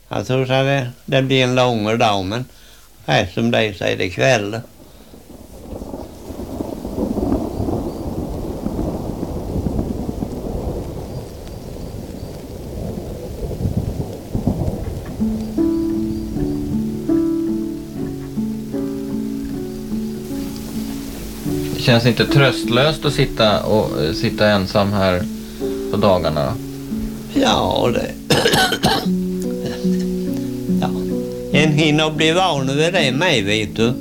Jag 0.09 0.27
tror 0.27 0.45
så 0.45 0.51
det, 0.51 0.91
det 1.05 1.21
blir 1.21 1.43
en 1.43 1.55
lång 1.55 1.97
dag 1.97 2.25
men 2.25 2.45
nej, 3.05 3.31
som 3.33 3.51
det 3.51 3.57
är 3.57 3.73
så 3.73 3.83
är 3.83 3.97
det 3.97 4.09
kväll. 4.09 4.61
Känns 21.91 22.05
inte 22.05 22.25
tröstlöst 22.25 23.05
att 23.05 23.13
sitta, 23.13 23.63
och, 23.63 24.03
eh, 24.03 24.13
sitta 24.13 24.47
ensam 24.47 24.93
här 24.93 25.23
på 25.91 25.97
dagarna 25.97 26.45
då? 26.45 26.51
Ja, 27.41 27.89
det... 27.93 28.11
ja. 30.81 30.89
En 31.51 31.71
hinner 31.73 32.11
bli 32.11 32.31
van 32.31 32.67
vid 32.67 32.93
det 32.93 33.11
med, 33.11 33.43
vet 33.43 33.75
du. 33.75 33.93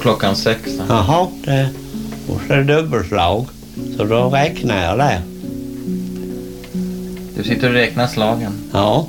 Klockan 0.00 0.36
sex. 0.36 0.60
Jaha, 0.88 1.28
det... 1.44 1.70
Och 2.28 2.40
så 2.46 2.52
är 2.52 2.56
det 2.56 2.74
dubbelslag. 2.74 3.46
Så 3.96 4.04
då 4.04 4.28
räknar 4.30 4.84
jag 4.84 4.98
där. 4.98 5.20
Du 7.36 7.44
sitter 7.44 7.68
och 7.68 7.74
räknar 7.74 8.06
slagen. 8.06 8.52
Ja. 8.72 9.06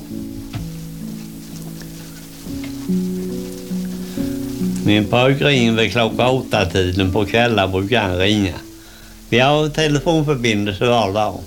Min 4.86 5.06
pojk 5.06 5.42
ringer 5.42 5.72
vid 5.72 5.92
klockan 5.92 6.30
åtta 6.30 6.66
tiden 6.66 7.12
på 7.14 7.26
kvällen 7.26 7.72
brukar 7.72 8.02
han 8.02 8.18
ringa. 8.18 8.54
Vi 9.30 9.40
har 9.40 9.70
telefonförbindelse 9.70 10.86
var 10.86 11.14
dag. 11.14 11.40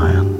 hayat. 0.00 0.39